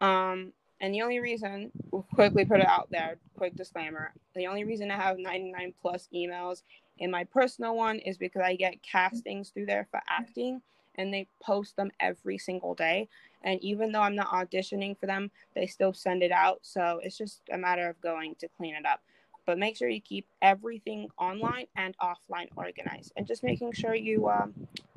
um, 0.00 0.52
and 0.82 0.94
the 0.94 1.00
only 1.00 1.20
reason 1.20 1.72
we'll 1.90 2.06
quickly 2.14 2.44
put 2.44 2.60
it 2.60 2.66
out 2.66 2.88
there 2.90 3.16
quick 3.36 3.56
disclaimer 3.56 4.12
the 4.34 4.46
only 4.46 4.64
reason 4.64 4.90
i 4.90 4.96
have 4.96 5.18
99 5.18 5.72
plus 5.80 6.08
emails 6.14 6.62
in 6.98 7.10
my 7.10 7.24
personal 7.24 7.74
one 7.74 7.98
is 8.00 8.18
because 8.18 8.42
i 8.42 8.54
get 8.54 8.82
castings 8.82 9.48
through 9.50 9.66
there 9.66 9.88
for 9.90 10.00
acting 10.08 10.60
and 10.96 11.12
they 11.12 11.26
post 11.42 11.76
them 11.76 11.90
every 12.00 12.38
single 12.38 12.74
day. 12.74 13.08
And 13.42 13.62
even 13.62 13.92
though 13.92 14.00
I'm 14.00 14.14
not 14.14 14.28
auditioning 14.28 14.98
for 14.98 15.06
them, 15.06 15.30
they 15.54 15.66
still 15.66 15.92
send 15.92 16.22
it 16.22 16.32
out. 16.32 16.60
So 16.62 17.00
it's 17.02 17.18
just 17.18 17.40
a 17.52 17.58
matter 17.58 17.88
of 17.88 18.00
going 18.00 18.34
to 18.36 18.48
clean 18.56 18.74
it 18.74 18.86
up. 18.86 19.00
But 19.46 19.58
make 19.58 19.76
sure 19.76 19.88
you 19.88 20.00
keep 20.00 20.26
everything 20.40 21.08
online 21.18 21.66
and 21.76 21.96
offline 21.98 22.48
organized, 22.54 23.12
and 23.16 23.26
just 23.26 23.42
making 23.42 23.72
sure 23.72 23.92
you 23.92 24.28
um, 24.28 24.54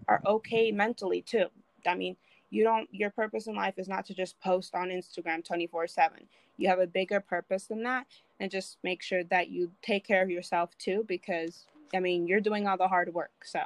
are 0.08 0.22
okay 0.24 0.72
mentally 0.72 1.24
too. 1.24 1.48
I 1.88 1.96
mean, 1.96 2.16
you 2.50 2.64
don't. 2.64 2.88
Your 2.92 3.10
purpose 3.10 3.48
in 3.48 3.56
life 3.56 3.76
is 3.78 3.88
not 3.88 4.06
to 4.06 4.14
just 4.14 4.40
post 4.40 4.76
on 4.76 4.90
Instagram 4.90 5.44
24 5.44 5.88
seven. 5.88 6.28
You 6.58 6.70
have 6.70 6.80
a 6.80 6.88
bigger 6.88 7.20
purpose 7.20 7.66
than 7.66 7.84
that, 7.84 8.08
and 8.40 8.52
just 8.52 8.78
make 8.84 9.02
sure 9.02 9.24
that 9.26 9.50
you 9.50 9.72
take 9.82 10.06
care 10.06 10.24
of 10.24 10.30
yourself 10.30 10.72
too, 10.78 11.06
because 11.08 11.66
I 11.94 12.00
mean, 12.00 12.28
you're 12.28 12.42
doing 12.42 12.68
all 12.68 12.78
the 12.78 12.88
hard 12.88 13.14
work. 13.14 13.32
So. 13.44 13.60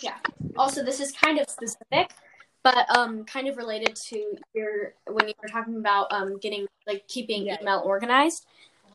Yeah. 0.00 0.16
Also, 0.56 0.84
this 0.84 1.00
is 1.00 1.12
kind 1.12 1.40
of 1.40 1.48
specific, 1.48 2.12
but 2.62 2.88
um, 2.96 3.24
kind 3.24 3.48
of 3.48 3.56
related 3.56 3.96
to 3.96 4.36
your 4.54 4.94
when 5.06 5.26
you 5.26 5.34
were 5.42 5.48
talking 5.48 5.76
about 5.76 6.06
um 6.12 6.38
getting 6.38 6.66
like 6.86 7.06
keeping 7.08 7.46
yeah. 7.46 7.56
email 7.60 7.82
organized. 7.84 8.46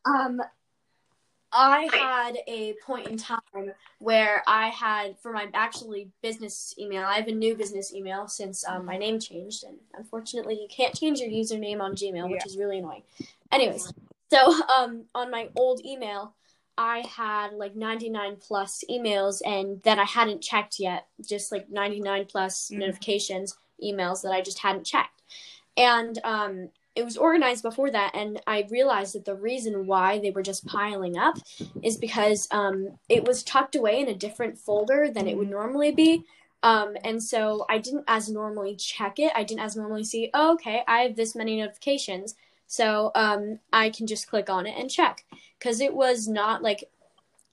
Um, 0.05 0.41
I 1.53 1.87
had 1.93 2.37
a 2.47 2.73
point 2.85 3.07
in 3.07 3.17
time 3.17 3.71
where 3.99 4.43
I 4.47 4.69
had 4.69 5.17
for 5.19 5.31
my 5.31 5.47
actually 5.53 6.09
business 6.21 6.73
email. 6.79 7.03
I 7.03 7.15
have 7.15 7.27
a 7.27 7.31
new 7.31 7.55
business 7.55 7.93
email 7.93 8.27
since 8.27 8.67
um, 8.67 8.85
my 8.85 8.97
name 8.97 9.19
changed, 9.19 9.63
and 9.63 9.77
unfortunately, 9.93 10.55
you 10.55 10.67
can't 10.69 10.95
change 10.95 11.19
your 11.19 11.29
username 11.29 11.79
on 11.81 11.93
Gmail, 11.95 12.29
which 12.29 12.41
Yeah. 12.45 12.45
is 12.47 12.57
really 12.57 12.79
annoying. 12.79 13.03
Anyways, 13.51 13.93
so 14.31 14.53
um, 14.75 15.05
on 15.13 15.29
my 15.29 15.49
old 15.55 15.85
email, 15.85 16.33
I 16.75 17.01
had 17.01 17.53
like 17.53 17.75
99 17.75 18.37
plus 18.37 18.83
emails, 18.89 19.41
and 19.45 19.81
that 19.83 19.99
I 19.99 20.05
hadn't 20.05 20.41
checked 20.41 20.79
yet. 20.79 21.07
Just 21.23 21.51
like 21.51 21.69
99 21.69 22.25
plus 22.25 22.69
Mhm. 22.71 22.79
notifications, 22.79 23.55
emails 23.83 24.23
that 24.23 24.31
I 24.31 24.41
just 24.41 24.59
hadn't 24.59 24.85
checked, 24.85 25.21
and 25.77 26.19
um, 26.23 26.69
it 26.95 27.03
was 27.03 27.17
organized 27.17 27.63
before 27.63 27.89
that 27.89 28.11
and 28.13 28.39
i 28.47 28.65
realized 28.69 29.15
that 29.15 29.25
the 29.25 29.35
reason 29.35 29.87
why 29.87 30.19
they 30.19 30.31
were 30.31 30.43
just 30.43 30.65
piling 30.65 31.17
up 31.17 31.37
is 31.81 31.97
because 31.97 32.47
um, 32.51 32.89
it 33.09 33.25
was 33.25 33.43
tucked 33.43 33.75
away 33.75 33.99
in 33.99 34.07
a 34.07 34.15
different 34.15 34.57
folder 34.57 35.09
than 35.11 35.27
it 35.27 35.37
would 35.37 35.49
normally 35.49 35.91
be. 35.91 36.23
Um, 36.61 36.95
and 37.03 37.21
so 37.21 37.65
i 37.69 37.77
didn't 37.77 38.05
as 38.07 38.29
normally 38.29 38.75
check 38.75 39.19
it. 39.19 39.31
I 39.35 39.43
didn't 39.43 39.61
as 39.61 39.75
normally 39.75 40.03
see 40.03 40.29
oh, 40.33 40.53
okay 40.53 40.83
i 40.87 40.99
have 41.01 41.15
this 41.15 41.35
many 41.35 41.59
notifications. 41.59 42.35
So 42.67 43.11
um, 43.15 43.59
i 43.71 43.89
can 43.89 44.07
just 44.07 44.27
click 44.27 44.49
on 44.49 44.65
it 44.65 44.75
and 44.77 44.89
check. 44.89 45.25
Because 45.59 45.81
it 45.81 45.93
was 45.93 46.27
not 46.27 46.61
like 46.61 46.83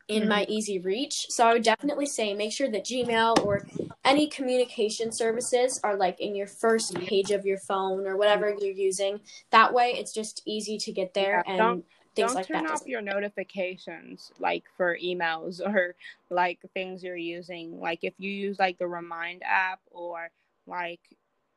in 0.08 0.28
my 0.28 0.44
easy 0.48 0.78
reach. 0.78 1.26
So 1.30 1.46
i 1.46 1.52
would 1.52 1.62
definitely 1.62 2.06
say 2.06 2.34
make 2.34 2.52
sure 2.52 2.70
that 2.70 2.84
gmail 2.84 3.44
or 3.44 3.66
any 4.04 4.28
communication 4.28 5.12
services 5.12 5.80
are 5.84 5.96
like 5.96 6.20
in 6.20 6.34
your 6.34 6.46
first 6.46 6.94
page 6.94 7.30
of 7.30 7.44
your 7.44 7.58
phone 7.58 8.06
or 8.06 8.16
whatever 8.16 8.50
mm-hmm. 8.50 8.64
you're 8.64 8.74
using. 8.74 9.20
That 9.50 9.72
way, 9.74 9.94
it's 9.98 10.12
just 10.12 10.42
easy 10.46 10.78
to 10.78 10.92
get 10.92 11.14
there 11.14 11.42
Yeah, 11.46 11.52
and 11.52 11.58
don't- 11.58 11.84
things 12.16 12.32
Don't 12.32 12.34
like 12.36 12.46
turn 12.48 12.64
that. 12.64 12.72
off 12.72 12.86
your 12.86 13.02
notifications 13.02 14.32
like 14.40 14.64
for 14.76 14.98
emails 14.98 15.60
or 15.64 15.94
like 16.28 16.58
things 16.74 17.04
you're 17.04 17.16
using. 17.16 17.78
Like 17.80 18.00
if 18.02 18.14
you 18.18 18.30
use 18.30 18.58
like 18.58 18.78
the 18.78 18.88
Remind 18.88 19.42
app 19.44 19.80
or 19.90 20.30
like 20.66 21.00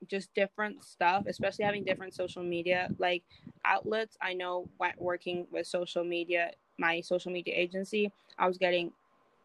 just 0.08 0.34
different 0.34 0.84
stuff, 0.84 1.26
especially 1.28 1.66
having 1.66 1.84
different 1.84 2.14
social 2.14 2.44
media 2.44 2.90
like 3.00 3.24
outlets. 3.66 4.18
I 4.22 4.34
know 4.34 4.70
when 4.78 4.92
working 4.98 5.48
with 5.52 5.68
social 5.68 6.04
media, 6.04 6.52
my 6.78 7.02
social 7.02 7.32
media 7.32 7.54
agency, 7.56 8.12
I 8.38 8.48
was 8.48 8.58
getting 8.58 8.92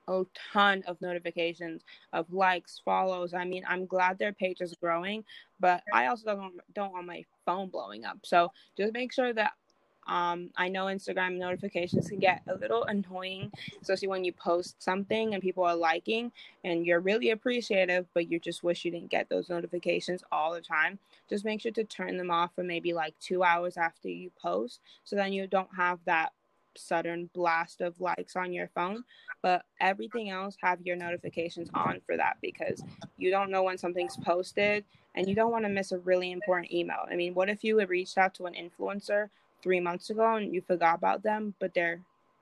a 0.08 0.24
ton 0.52 0.82
of 0.86 1.00
notifications 1.00 1.82
of 2.12 2.32
likes, 2.32 2.80
follows. 2.84 3.34
I 3.34 3.44
mean, 3.44 3.64
I'm 3.68 3.86
glad 3.86 4.18
their 4.18 4.32
page 4.32 4.60
is 4.60 4.74
growing, 4.74 5.24
but 5.60 5.82
I 5.92 6.06
also 6.06 6.34
don't 6.34 6.54
don't 6.74 6.92
want 6.92 7.06
my 7.06 7.24
phone 7.44 7.68
blowing 7.68 8.04
up. 8.04 8.18
So 8.24 8.52
just 8.76 8.92
make 8.92 9.12
sure 9.12 9.32
that 9.32 9.52
um, 10.08 10.50
I 10.56 10.68
know 10.68 10.86
Instagram 10.86 11.36
notifications 11.36 12.08
can 12.08 12.18
get 12.18 12.40
a 12.48 12.54
little 12.54 12.84
annoying, 12.84 13.52
especially 13.82 14.08
when 14.08 14.24
you 14.24 14.32
post 14.32 14.82
something 14.82 15.34
and 15.34 15.42
people 15.42 15.64
are 15.64 15.76
liking 15.76 16.32
and 16.64 16.86
you're 16.86 17.00
really 17.00 17.30
appreciative, 17.30 18.06
but 18.14 18.30
you 18.30 18.40
just 18.40 18.64
wish 18.64 18.84
you 18.86 18.90
didn't 18.90 19.10
get 19.10 19.28
those 19.28 19.50
notifications 19.50 20.22
all 20.32 20.54
the 20.54 20.62
time. 20.62 20.98
Just 21.28 21.44
make 21.44 21.60
sure 21.60 21.72
to 21.72 21.84
turn 21.84 22.16
them 22.16 22.30
off 22.30 22.54
for 22.54 22.64
maybe 22.64 22.94
like 22.94 23.14
two 23.20 23.42
hours 23.42 23.76
after 23.76 24.08
you 24.08 24.30
post 24.40 24.80
so 25.04 25.14
then 25.14 25.32
you 25.32 25.46
don't 25.46 25.74
have 25.76 25.98
that 26.06 26.32
sudden 26.78 27.30
blast 27.34 27.80
of 27.80 28.00
likes 28.00 28.36
on 28.36 28.52
your 28.52 28.68
phone. 28.74 29.04
But 29.42 29.64
everything 29.80 30.30
else, 30.30 30.56
have 30.62 30.80
your 30.82 30.96
notifications 30.96 31.68
on 31.74 32.00
for 32.06 32.16
that 32.16 32.38
because 32.40 32.82
you 33.16 33.30
don't 33.30 33.50
know 33.50 33.62
when 33.62 33.78
something's 33.78 34.16
posted 34.16 34.84
and 35.14 35.28
you 35.28 35.34
don't 35.34 35.52
want 35.52 35.64
to 35.64 35.70
miss 35.70 35.92
a 35.92 35.98
really 35.98 36.32
important 36.32 36.72
email. 36.72 37.06
I 37.10 37.16
mean, 37.16 37.34
what 37.34 37.48
if 37.48 37.64
you 37.64 37.78
had 37.78 37.88
reached 37.88 38.18
out 38.18 38.34
to 38.34 38.46
an 38.46 38.54
influencer 38.54 39.28
three 39.62 39.80
months 39.80 40.10
ago 40.10 40.36
and 40.36 40.54
you 40.54 40.60
forgot 40.60 40.96
about 40.96 41.22
them, 41.22 41.54
but 41.58 41.74
they're 41.74 42.00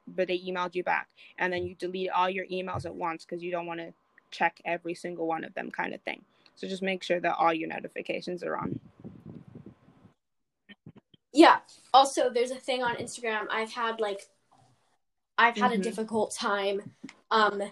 but 0.09 0.29
they 0.29 0.38
emailed 0.38 0.75
you 0.75 0.85
back, 0.85 1.09
and 1.38 1.53
then 1.53 1.66
you 1.66 1.75
delete 1.75 2.11
all 2.11 2.31
your 2.31 2.46
emails 2.46 2.87
at 2.87 2.94
once 2.94 3.25
because 3.25 3.42
you 3.42 3.51
don't 3.51 3.66
want 3.66 3.81
to 3.81 3.92
check 4.31 4.61
every 4.64 4.94
single 4.94 5.27
one 5.27 5.42
of 5.44 5.53
them, 5.55 5.70
kind 5.70 5.94
of 5.94 6.01
thing. 6.03 6.22
So 6.55 6.68
just 6.68 6.83
make 6.83 7.03
sure 7.03 7.20
that 7.20 7.37
all 7.37 7.53
your 7.53 7.68
notifications 7.68 8.42
are 8.42 8.57
on. 8.57 8.79
Yeah. 11.37 11.59
Also, 11.92 12.31
there's 12.31 12.51
a 12.51 12.57
thing 12.57 12.83
on 12.83 12.96
Instagram. 12.96 13.46
I've 13.51 13.70
had 13.70 14.01
like, 14.01 14.27
I've 15.37 15.57
had 15.57 15.70
Mhm. 15.70 15.75
a 15.75 15.79
difficult 15.79 16.35
time, 16.35 16.94
um, 17.31 17.62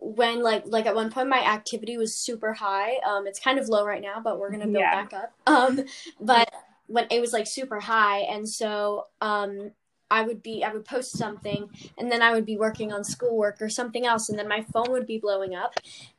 when 0.00 0.42
like 0.42 0.62
like 0.66 0.86
at 0.86 0.94
one 0.94 1.10
point 1.10 1.28
my 1.28 1.40
activity 1.44 1.98
was 1.98 2.16
super 2.16 2.52
high. 2.54 2.96
Um, 3.04 3.26
it's 3.26 3.40
kind 3.40 3.58
of 3.58 3.68
low 3.68 3.84
right 3.84 4.00
now, 4.00 4.20
but 4.20 4.38
we're 4.38 4.50
gonna 4.50 4.64
build 4.66 4.76
Yeah. 4.76 5.02
back 5.02 5.12
up. 5.12 5.32
Um, 5.46 5.84
but 6.20 6.50
when 6.86 7.06
it 7.10 7.20
was 7.20 7.32
like 7.32 7.46
super 7.46 7.80
high, 7.80 8.20
and 8.20 8.48
so 8.48 9.08
um, 9.20 9.72
I 10.10 10.22
would 10.22 10.42
be 10.42 10.64
I 10.64 10.72
would 10.72 10.86
post 10.86 11.12
something, 11.18 11.68
and 11.98 12.10
then 12.10 12.22
I 12.22 12.32
would 12.32 12.46
be 12.46 12.56
working 12.56 12.90
on 12.92 13.04
schoolwork 13.04 13.60
or 13.60 13.68
something 13.68 14.06
else, 14.06 14.30
and 14.30 14.38
then 14.38 14.48
my 14.48 14.62
phone 14.72 14.90
would 14.92 15.06
be 15.06 15.18
blowing 15.18 15.54
up, 15.54 15.74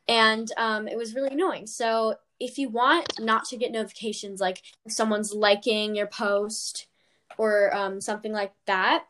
and 0.06 0.52
um, 0.56 0.86
it 0.86 0.96
was 0.96 1.14
really 1.16 1.30
annoying. 1.30 1.66
So 1.66 2.16
if 2.40 2.58
you 2.58 2.68
want 2.70 3.20
not 3.20 3.44
to 3.44 3.56
get 3.56 3.70
notifications, 3.70 4.40
like 4.40 4.62
if 4.86 4.92
someone's 4.92 5.32
liking 5.32 5.94
your 5.94 6.06
post 6.06 6.86
or 7.38 7.74
um, 7.74 8.00
something 8.00 8.32
like 8.32 8.52
that, 8.66 9.04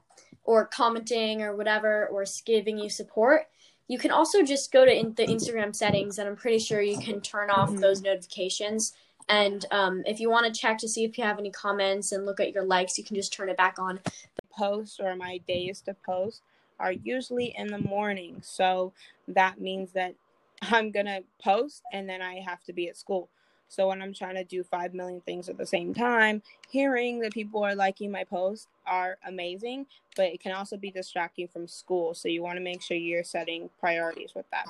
or 0.44 0.66
commenting 0.66 1.42
or 1.42 1.54
whatever, 1.54 2.06
or 2.08 2.24
giving 2.44 2.78
you 2.78 2.90
support, 2.90 3.48
you 3.88 3.98
can 3.98 4.10
also 4.10 4.42
just 4.42 4.72
go 4.72 4.84
to 4.84 4.92
in- 4.92 5.14
the 5.14 5.26
Instagram 5.26 5.74
settings, 5.74 6.18
and 6.18 6.28
I'm 6.28 6.36
pretty 6.36 6.58
sure 6.58 6.80
you 6.80 6.98
can 6.98 7.20
turn 7.20 7.50
off 7.50 7.70
Mhm. 7.70 7.80
those 7.80 8.02
notifications. 8.02 8.94
And 9.28 9.64
um, 9.70 10.02
if 10.06 10.18
you 10.18 10.28
want 10.28 10.52
to 10.52 10.60
check 10.60 10.78
to 10.78 10.88
see 10.88 11.04
if 11.04 11.16
you 11.16 11.24
have 11.24 11.38
any 11.38 11.50
comments 11.50 12.10
and 12.10 12.26
look 12.26 12.40
at 12.40 12.52
your 12.52 12.64
likes, 12.64 12.98
you 12.98 13.04
can 13.04 13.14
just 13.14 13.32
turn 13.32 13.48
it 13.48 13.56
back 13.56 13.78
on. 13.78 14.00
post 14.52 15.00
or 15.00 15.14
my 15.14 15.38
days 15.46 15.80
to 15.80 15.94
post 16.04 16.42
are 16.80 16.92
usually 16.92 17.54
in 17.56 17.68
the 17.68 17.78
morning. 17.78 18.40
So 18.42 18.92
that 19.28 19.60
means 19.60 19.92
that 19.92 20.14
I'm 20.62 20.92
to 20.92 21.22
post 21.42 21.82
and 21.92 22.08
then 22.08 22.22
I 22.22 22.40
have 22.40 22.62
to 22.64 22.72
be 22.72 22.88
at 22.88 22.96
school. 22.96 23.28
So 23.68 23.86
when 23.86 24.02
I'm 24.02 24.12
trying 24.12 24.34
to 24.34 24.44
do 24.44 24.64
5 24.64 24.94
million 24.94 25.20
things 25.20 25.48
at 25.48 25.56
the 25.56 25.66
same 25.66 25.94
time, 25.94 26.42
hearing 26.68 27.20
that 27.20 27.32
people 27.32 27.62
are 27.62 27.74
liking 27.74 28.10
my 28.10 28.24
posts 28.24 28.66
are 28.84 29.16
amazing, 29.26 29.86
but 30.16 30.26
it 30.26 30.40
can 30.40 30.52
also 30.52 30.76
be 30.76 30.90
distracting 30.90 31.46
from 31.46 31.68
school. 31.68 32.12
So 32.14 32.28
you 32.28 32.42
want 32.42 32.56
to 32.56 32.64
make 32.64 32.82
sure 32.82 32.96
you're 32.96 33.22
setting 33.22 33.70
priorities 33.78 34.34
with 34.34 34.46
that. 34.50 34.66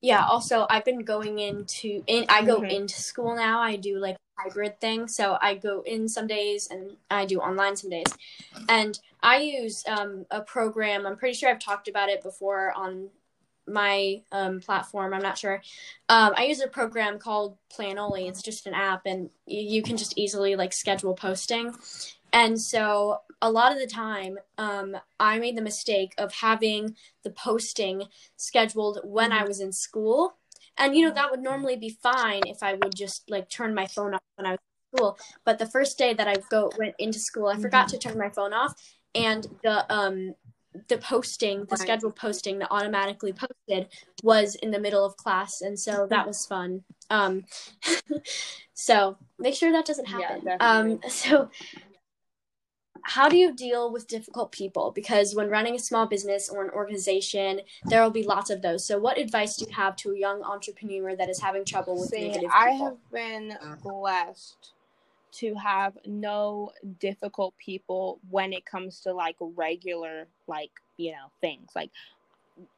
Yeah. 0.00 0.24
Also, 0.26 0.66
I've 0.70 0.84
been 0.84 1.00
going 1.00 1.40
into 1.40 2.04
in. 2.06 2.26
I 2.28 2.44
go 2.44 2.60
Mhm. 2.60 2.70
into 2.70 2.94
school 2.94 3.34
now. 3.34 3.60
I 3.60 3.74
do 3.74 3.98
like 3.98 4.16
hybrid 4.38 4.80
thing, 4.80 5.08
so 5.08 5.38
I 5.40 5.54
go 5.54 5.80
in 5.82 6.08
some 6.08 6.28
days 6.28 6.68
and 6.68 6.96
I 7.10 7.26
do 7.26 7.40
online 7.40 7.74
some 7.74 7.90
days. 7.90 8.06
And 8.68 9.00
I 9.22 9.38
use 9.38 9.82
um, 9.88 10.26
a 10.30 10.42
program. 10.42 11.06
I'm 11.06 11.16
pretty 11.16 11.34
sure 11.34 11.48
I've 11.48 11.58
talked 11.58 11.88
about 11.88 12.10
it 12.10 12.22
before 12.22 12.72
on 12.72 13.10
my 13.66 14.22
um, 14.32 14.60
platform. 14.60 15.12
I'm 15.14 15.22
not 15.22 15.38
sure. 15.38 15.62
Um, 16.08 16.32
I 16.36 16.44
use 16.44 16.60
a 16.60 16.68
program 16.68 17.18
called 17.18 17.56
Planoly. 17.76 18.28
It's 18.28 18.42
just 18.42 18.66
an 18.66 18.74
app, 18.74 19.02
and 19.06 19.30
you, 19.46 19.60
you 19.60 19.82
can 19.82 19.96
just 19.96 20.18
easily 20.18 20.56
like 20.56 20.72
schedule 20.72 21.14
posting. 21.14 21.74
And 22.32 22.60
so 22.60 23.18
a 23.40 23.50
lot 23.50 23.72
of 23.72 23.78
the 23.78 23.86
time, 23.86 24.38
um, 24.58 24.96
I 25.18 25.38
made 25.38 25.56
the 25.56 25.62
mistake 25.62 26.12
of 26.18 26.32
having 26.32 26.96
the 27.22 27.30
posting 27.30 28.04
scheduled 28.36 29.00
when 29.04 29.32
I 29.32 29.44
was 29.44 29.60
in 29.60 29.72
school. 29.72 30.36
And 30.78 30.94
you 30.94 31.06
know 31.06 31.14
that 31.14 31.30
would 31.30 31.40
normally 31.40 31.76
be 31.76 31.98
fine 32.02 32.42
if 32.46 32.62
I 32.62 32.74
would 32.74 32.94
just 32.94 33.30
like 33.30 33.48
turn 33.48 33.74
my 33.74 33.86
phone 33.86 34.14
off 34.14 34.20
when 34.36 34.46
I 34.46 34.50
was 34.52 34.58
in 34.60 34.98
school. 34.98 35.18
But 35.44 35.58
the 35.58 35.66
first 35.66 35.96
day 35.96 36.12
that 36.12 36.28
I 36.28 36.34
go 36.50 36.70
went 36.78 36.94
into 36.98 37.18
school, 37.18 37.48
I 37.48 37.56
forgot 37.56 37.88
to 37.88 37.98
turn 37.98 38.18
my 38.18 38.28
phone 38.28 38.52
off, 38.52 38.74
and 39.14 39.46
the 39.62 39.90
um 39.92 40.34
the 40.88 40.98
posting, 40.98 41.64
the 41.66 41.76
scheduled 41.76 42.16
posting 42.16 42.58
that 42.58 42.68
automatically 42.70 43.32
posted 43.32 43.88
was 44.22 44.54
in 44.56 44.70
the 44.70 44.78
middle 44.78 45.04
of 45.04 45.16
class, 45.16 45.60
and 45.62 45.78
so 45.78 46.06
that 46.10 46.26
was 46.26 46.46
fun. 46.46 46.82
Um, 47.10 47.44
so 48.74 49.16
make 49.38 49.54
sure 49.54 49.72
that 49.72 49.86
doesn't 49.86 50.06
happen. 50.06 50.44
definitely. 50.44 50.94
um, 50.94 51.00
so 51.08 51.50
how 53.02 53.28
do 53.28 53.36
you 53.36 53.54
deal 53.54 53.92
with 53.92 54.08
difficult 54.08 54.50
people? 54.50 54.90
Because 54.90 55.34
when 55.34 55.48
running 55.48 55.76
a 55.76 55.78
small 55.78 56.06
business 56.06 56.48
or 56.48 56.64
an 56.64 56.70
organization, 56.70 57.60
there 57.84 58.02
will 58.02 58.10
be 58.10 58.24
lots 58.24 58.50
of 58.50 58.62
those. 58.62 58.84
So, 58.84 58.98
what 58.98 59.18
advice 59.18 59.56
do 59.56 59.64
you 59.66 59.72
have 59.74 59.94
to 59.96 60.10
a 60.10 60.18
young 60.18 60.42
entrepreneur 60.42 61.14
that 61.14 61.28
is 61.28 61.40
having 61.40 61.64
trouble 61.64 61.98
with 62.00 62.08
See, 62.08 62.28
negative 62.28 62.50
I 62.52 62.70
have 62.70 62.96
been 63.12 63.56
blessed 63.82 64.72
to 65.38 65.54
have 65.54 65.96
no 66.06 66.72
difficult 67.00 67.54
people 67.58 68.20
when 68.30 68.52
it 68.52 68.66
comes 68.66 69.00
to 69.00 69.12
like 69.12 69.36
regular, 69.40 70.28
like, 70.46 70.70
you 70.96 71.12
know, 71.12 71.30
things. 71.40 71.70
Like, 71.74 71.90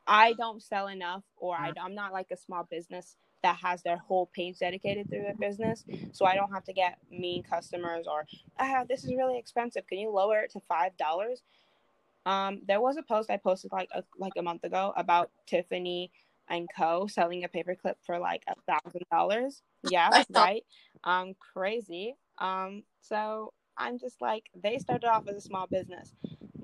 I 0.06 0.32
don't 0.34 0.62
sell 0.62 0.88
enough, 0.88 1.22
or 1.36 1.56
I, 1.56 1.72
I'm 1.80 1.94
not 1.94 2.12
like 2.12 2.28
a 2.32 2.36
small 2.36 2.64
business 2.70 3.16
that 3.42 3.56
has 3.56 3.82
their 3.82 3.98
whole 3.98 4.26
page 4.34 4.58
dedicated 4.58 5.08
to 5.10 5.18
their 5.18 5.34
business. 5.34 5.84
So 6.12 6.26
I 6.26 6.34
don't 6.34 6.52
have 6.52 6.64
to 6.64 6.72
get 6.72 6.98
mean 7.10 7.42
customers 7.44 8.06
or, 8.08 8.26
ah, 8.58 8.84
this 8.88 9.04
is 9.04 9.10
really 9.14 9.38
expensive. 9.38 9.86
Can 9.86 9.98
you 9.98 10.10
lower 10.10 10.40
it 10.40 10.50
to 10.52 10.60
$5? 10.70 11.42
Um, 12.26 12.60
there 12.66 12.80
was 12.80 12.96
a 12.96 13.02
post 13.02 13.30
I 13.30 13.36
posted 13.38 13.72
like 13.72 13.88
a, 13.94 14.02
like 14.18 14.34
a 14.36 14.42
month 14.42 14.64
ago 14.64 14.92
about 14.96 15.30
Tiffany 15.46 16.10
and 16.48 16.68
Co. 16.76 17.06
selling 17.06 17.44
a 17.44 17.48
paperclip 17.48 17.94
for 18.04 18.18
like 18.18 18.42
a 18.48 18.54
thousand 18.66 19.02
dollars. 19.10 19.62
Yeah, 19.82 20.24
right. 20.30 20.64
Um, 21.04 21.34
crazy. 21.54 22.16
Um, 22.40 22.84
so 23.00 23.52
I'm 23.76 23.98
just 23.98 24.20
like 24.20 24.50
they 24.60 24.78
started 24.78 25.08
off 25.08 25.28
as 25.28 25.36
a 25.36 25.40
small 25.40 25.66
business. 25.66 26.12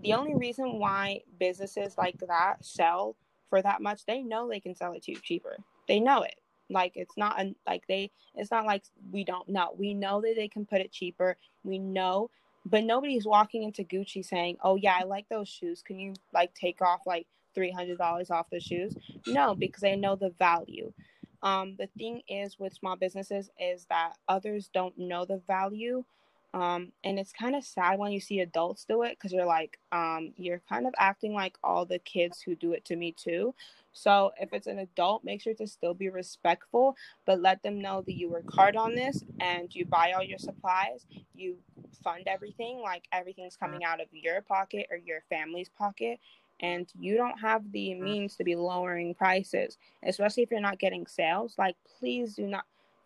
the 0.02 0.12
only 0.14 0.34
reason 0.34 0.78
why 0.78 1.20
businesses 1.38 1.96
like 1.96 2.18
that 2.28 2.64
sell 2.64 3.16
for 3.48 3.62
that 3.62 3.80
much, 3.82 4.04
they 4.06 4.22
know 4.22 4.48
they 4.48 4.60
can 4.60 4.74
sell 4.74 4.92
it 4.92 5.02
to 5.04 5.12
you 5.12 5.18
cheaper. 5.22 5.56
They 5.88 6.00
know 6.00 6.22
it. 6.22 6.34
Like 6.70 6.92
it's 6.96 7.16
not 7.16 7.40
a, 7.40 7.54
like 7.66 7.86
they 7.88 8.10
it's 8.34 8.50
not 8.50 8.66
like 8.66 8.84
we 9.12 9.24
don't 9.24 9.48
know. 9.48 9.74
We 9.78 9.94
know 9.94 10.20
that 10.22 10.34
they 10.36 10.48
can 10.48 10.66
put 10.66 10.80
it 10.80 10.92
cheaper. 10.92 11.36
We 11.62 11.78
know, 11.78 12.30
but 12.66 12.84
nobody's 12.84 13.26
walking 13.26 13.62
into 13.62 13.84
Gucci 13.84 14.24
saying, 14.24 14.56
"Oh 14.62 14.76
yeah, 14.76 14.96
I 14.98 15.04
like 15.04 15.28
those 15.28 15.48
shoes. 15.48 15.82
Can 15.82 15.98
you 15.98 16.14
like 16.32 16.54
take 16.54 16.80
off 16.82 17.02
like 17.06 17.26
$300 17.56 18.30
off 18.30 18.50
the 18.50 18.60
shoes?" 18.60 18.94
No, 19.26 19.54
because 19.54 19.82
they 19.82 19.96
know 19.96 20.16
the 20.16 20.30
value. 20.30 20.92
Um, 21.44 21.76
the 21.78 21.88
thing 21.98 22.22
is 22.26 22.58
with 22.58 22.72
small 22.72 22.96
businesses 22.96 23.50
is 23.60 23.86
that 23.90 24.14
others 24.28 24.70
don't 24.72 24.98
know 24.98 25.24
the 25.24 25.40
value 25.46 26.04
um, 26.54 26.92
and 27.02 27.18
it's 27.18 27.32
kind 27.32 27.56
of 27.56 27.64
sad 27.64 27.98
when 27.98 28.12
you 28.12 28.20
see 28.20 28.38
adults 28.38 28.84
do 28.84 29.02
it 29.02 29.18
because 29.18 29.32
you're 29.32 29.44
like, 29.44 29.76
um, 29.90 30.32
you're 30.36 30.62
kind 30.68 30.86
of 30.86 30.94
acting 30.96 31.34
like 31.34 31.58
all 31.64 31.84
the 31.84 31.98
kids 31.98 32.40
who 32.40 32.54
do 32.54 32.72
it 32.72 32.84
to 32.84 32.96
me 32.96 33.10
too. 33.10 33.56
So 33.92 34.30
if 34.40 34.52
it's 34.52 34.68
an 34.68 34.78
adult, 34.78 35.24
make 35.24 35.42
sure 35.42 35.54
to 35.54 35.66
still 35.66 35.94
be 35.94 36.08
respectful, 36.08 36.96
but 37.26 37.40
let 37.40 37.64
them 37.64 37.82
know 37.82 38.02
that 38.02 38.14
you 38.14 38.30
work 38.30 38.52
hard 38.52 38.76
on 38.76 38.94
this 38.94 39.24
and 39.40 39.74
you 39.74 39.84
buy 39.84 40.12
all 40.12 40.22
your 40.22 40.38
supplies, 40.38 41.06
you 41.34 41.56
fund 42.04 42.22
everything, 42.28 42.78
like 42.78 43.02
everything's 43.10 43.56
coming 43.56 43.82
out 43.82 44.00
of 44.00 44.06
your 44.12 44.40
pocket 44.40 44.86
or 44.92 44.96
your 44.96 45.22
family's 45.28 45.70
pocket. 45.70 46.20
And 46.64 46.86
you 46.98 47.16
don't 47.16 47.38
have 47.40 47.70
the 47.72 47.90
mm. 47.90 48.00
means 48.00 48.36
to 48.36 48.44
be 48.44 48.56
lowering 48.56 49.14
prices, 49.14 49.76
especially 50.02 50.42
if 50.44 50.50
you're 50.50 50.60
not 50.60 50.78
getting 50.78 51.06
sales. 51.06 51.54
Like, 51.58 51.76
please 51.98 52.34
do 52.34 52.46
not 52.46 52.64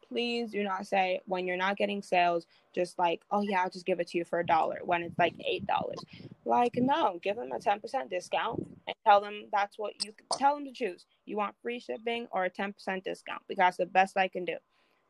please 0.09 0.51
do 0.53 0.63
not 0.63 0.87
say 0.87 1.21
when 1.27 1.47
you're 1.47 1.57
not 1.57 1.77
getting 1.77 2.03
sales, 2.03 2.47
just 2.75 2.99
like, 2.99 3.21
oh 3.31 3.43
yeah, 3.43 3.63
I'll 3.63 3.71
just 3.71 3.87
give 3.87 4.01
it 4.01 4.09
to 4.09 4.19
you 4.19 4.25
for 4.25 4.41
a 4.41 4.47
dollar 4.47 4.79
when 4.83 5.03
it's 5.03 5.19
like 5.19 5.35
eight 5.47 5.67
dollars. 5.67 5.99
Like, 6.45 6.77
no, 6.77 7.21
give 7.23 7.37
them 7.37 7.53
a 7.53 7.59
10% 7.59 8.09
discount 8.09 8.67
and 8.87 8.97
tell 9.05 9.21
them 9.21 9.45
that's 9.53 9.79
what 9.79 10.03
you 10.05 10.13
tell 10.33 10.55
them 10.55 10.65
to 10.65 10.73
choose. 10.73 11.05
You 11.27 11.37
want 11.37 11.55
free 11.63 11.79
shipping 11.79 12.27
or 12.31 12.47
a 12.47 12.51
10% 12.51 13.05
discount 13.05 13.43
because 13.49 13.77
the 13.77 13.87
best 13.87 14.17
I 14.17 14.29
can 14.29 14.45
do. 14.45 14.57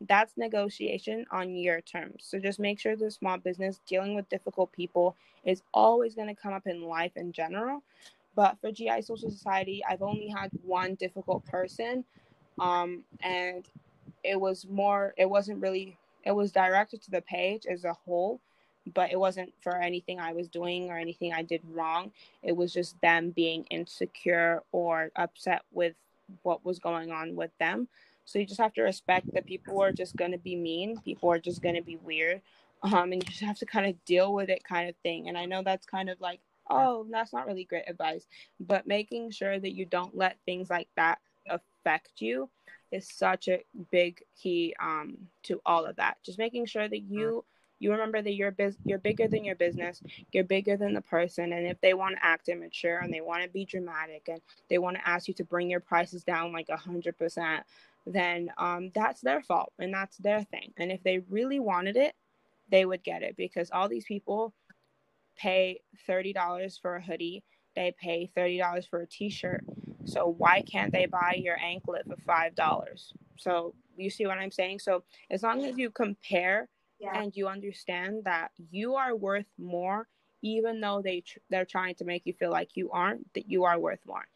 That's 0.00 0.36
negotiation 0.36 1.26
on 1.30 1.54
your 1.54 1.80
terms. 1.80 2.24
So 2.24 2.38
just 2.38 2.60
make 2.60 2.78
sure 2.78 2.96
the 2.96 3.10
small 3.10 3.36
business 3.36 3.80
dealing 3.86 4.14
with 4.14 4.28
difficult 4.28 4.72
people 4.72 5.16
is 5.44 5.62
always 5.74 6.14
going 6.14 6.28
to 6.28 6.40
come 6.40 6.52
up 6.52 6.66
in 6.66 6.82
life 6.82 7.12
in 7.16 7.32
general. 7.32 7.82
But 8.38 8.56
for 8.60 8.70
GI 8.70 9.02
Social 9.02 9.32
Society, 9.32 9.82
I've 9.84 10.00
only 10.00 10.28
had 10.28 10.50
one 10.62 10.94
difficult 10.94 11.44
person. 11.46 12.04
Um, 12.60 13.02
and 13.20 13.68
it 14.22 14.40
was 14.40 14.64
more 14.70 15.12
it 15.16 15.28
wasn't 15.28 15.60
really 15.60 15.96
it 16.22 16.30
was 16.30 16.52
directed 16.52 17.02
to 17.02 17.10
the 17.10 17.22
page 17.22 17.66
as 17.66 17.84
a 17.84 17.92
whole 17.92 18.40
but 18.94 19.12
it 19.12 19.18
wasn't 19.18 19.52
for 19.60 19.76
anything 19.76 20.18
i 20.18 20.32
was 20.32 20.48
doing 20.48 20.90
or 20.90 20.98
anything 20.98 21.32
i 21.32 21.40
did 21.42 21.60
wrong 21.72 22.10
it 22.42 22.56
was 22.56 22.72
just 22.72 23.00
them 23.00 23.30
being 23.30 23.64
insecure 23.70 24.62
or 24.72 25.10
upset 25.14 25.62
with 25.72 25.94
what 26.42 26.64
was 26.64 26.80
going 26.80 27.12
on 27.12 27.36
with 27.36 27.50
them 27.60 27.86
so 28.24 28.40
you 28.40 28.44
just 28.44 28.60
have 28.60 28.74
to 28.74 28.82
respect 28.82 29.32
that 29.32 29.46
people 29.46 29.80
are 29.80 29.92
just 29.92 30.16
going 30.16 30.32
to 30.32 30.38
be 30.38 30.56
mean 30.56 30.98
people 31.04 31.30
are 31.30 31.38
just 31.38 31.62
going 31.62 31.76
to 31.76 31.82
be 31.82 31.96
weird 31.96 32.40
um, 32.82 33.12
and 33.12 33.22
you 33.22 33.28
just 33.28 33.40
have 33.40 33.58
to 33.58 33.66
kind 33.66 33.86
of 33.86 34.04
deal 34.04 34.34
with 34.34 34.48
it 34.48 34.64
kind 34.64 34.88
of 34.88 34.96
thing 35.02 35.28
and 35.28 35.38
i 35.38 35.44
know 35.44 35.62
that's 35.62 35.86
kind 35.86 36.10
of 36.10 36.20
like 36.20 36.40
oh 36.70 37.06
that's 37.10 37.32
not 37.32 37.46
really 37.46 37.64
great 37.64 37.88
advice 37.88 38.26
but 38.60 38.86
making 38.86 39.30
sure 39.30 39.58
that 39.58 39.74
you 39.74 39.84
don't 39.84 40.16
let 40.16 40.36
things 40.44 40.70
like 40.70 40.88
that 40.96 41.18
affect 41.48 42.20
you 42.20 42.48
is 42.90 43.08
such 43.12 43.48
a 43.48 43.62
big 43.90 44.22
key 44.40 44.74
um, 44.80 45.16
to 45.44 45.60
all 45.66 45.84
of 45.84 45.96
that. 45.96 46.18
Just 46.24 46.38
making 46.38 46.66
sure 46.66 46.88
that 46.88 47.02
you 47.02 47.44
you 47.80 47.92
remember 47.92 48.20
that 48.20 48.34
you're 48.34 48.50
biz- 48.50 48.78
you're 48.84 48.98
bigger 48.98 49.28
than 49.28 49.44
your 49.44 49.54
business, 49.54 50.02
you're 50.32 50.42
bigger 50.42 50.76
than 50.76 50.94
the 50.94 51.00
person, 51.00 51.52
and 51.52 51.66
if 51.66 51.80
they 51.80 51.94
want 51.94 52.16
to 52.16 52.24
act 52.24 52.48
immature 52.48 52.98
and 52.98 53.12
they 53.12 53.20
want 53.20 53.42
to 53.44 53.48
be 53.48 53.64
dramatic 53.64 54.28
and 54.28 54.40
they 54.68 54.78
want 54.78 54.96
to 54.96 55.08
ask 55.08 55.28
you 55.28 55.34
to 55.34 55.44
bring 55.44 55.70
your 55.70 55.80
prices 55.80 56.24
down 56.24 56.52
like 56.52 56.68
a 56.70 56.76
hundred 56.76 57.16
percent, 57.16 57.64
then 58.04 58.50
um, 58.58 58.90
that's 58.94 59.20
their 59.20 59.42
fault 59.42 59.72
and 59.78 59.94
that's 59.94 60.16
their 60.16 60.42
thing. 60.42 60.72
And 60.76 60.90
if 60.90 61.02
they 61.04 61.20
really 61.30 61.60
wanted 61.60 61.96
it, 61.96 62.14
they 62.68 62.84
would 62.84 63.04
get 63.04 63.22
it 63.22 63.36
because 63.36 63.70
all 63.70 63.88
these 63.88 64.04
people 64.04 64.52
pay 65.38 65.80
thirty 66.06 66.32
dollars 66.32 66.78
for 66.80 66.96
a 66.96 67.02
hoodie, 67.02 67.44
they 67.74 67.94
pay 68.00 68.30
thirty 68.34 68.58
dollars 68.58 68.86
for 68.86 69.00
a 69.00 69.06
T-shirt 69.06 69.64
so 70.08 70.34
why 70.38 70.62
can't 70.62 70.92
they 70.92 71.06
buy 71.06 71.38
your 71.38 71.58
anklet 71.60 72.06
for 72.06 72.16
five 72.16 72.54
dollars? 72.54 73.12
So 73.36 73.74
you 73.96 74.08
see 74.08 74.26
what 74.26 74.38
I'm 74.38 74.50
saying? 74.50 74.78
So 74.78 75.04
as 75.30 75.42
long 75.42 75.64
as 75.64 75.76
you 75.76 75.90
compare 75.90 76.68
yeah. 76.98 77.20
and 77.20 77.36
you 77.36 77.46
understand 77.46 78.24
that 78.24 78.50
you 78.70 78.94
are 78.94 79.14
worth 79.14 79.46
more, 79.58 80.08
even 80.42 80.80
though 80.80 81.02
they 81.04 81.20
tr- 81.20 81.38
they're 81.50 81.66
trying 81.66 81.94
to 81.96 82.04
make 82.04 82.22
you 82.24 82.32
feel 82.32 82.50
like 82.50 82.70
you 82.74 82.90
aren't, 82.90 83.32
that 83.34 83.50
you 83.50 83.64
are 83.64 83.78
worth 83.78 84.00
more. 84.06 84.26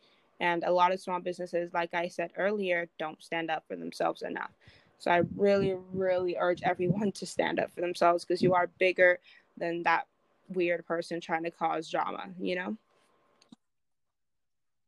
And 0.40 0.62
a 0.64 0.72
lot 0.72 0.92
of 0.92 1.00
small 1.00 1.20
businesses, 1.20 1.72
like 1.72 1.94
I 1.94 2.08
said 2.08 2.32
earlier, 2.36 2.88
don't 2.98 3.22
stand 3.22 3.50
up 3.50 3.64
for 3.66 3.76
themselves 3.76 4.22
enough. 4.22 4.50
So 4.98 5.10
I 5.10 5.22
really, 5.36 5.74
really 5.92 6.36
urge 6.38 6.62
everyone 6.62 7.12
to 7.12 7.26
stand 7.26 7.58
up 7.58 7.72
for 7.74 7.80
themselves 7.80 8.24
because 8.24 8.42
you 8.42 8.54
are 8.54 8.68
bigger 8.78 9.20
than 9.56 9.82
that 9.84 10.06
weird 10.54 10.86
person 10.86 11.20
trying 11.20 11.44
to 11.44 11.50
cause 11.50 11.90
drama, 11.90 12.28
you 12.40 12.54
know? 12.54 12.76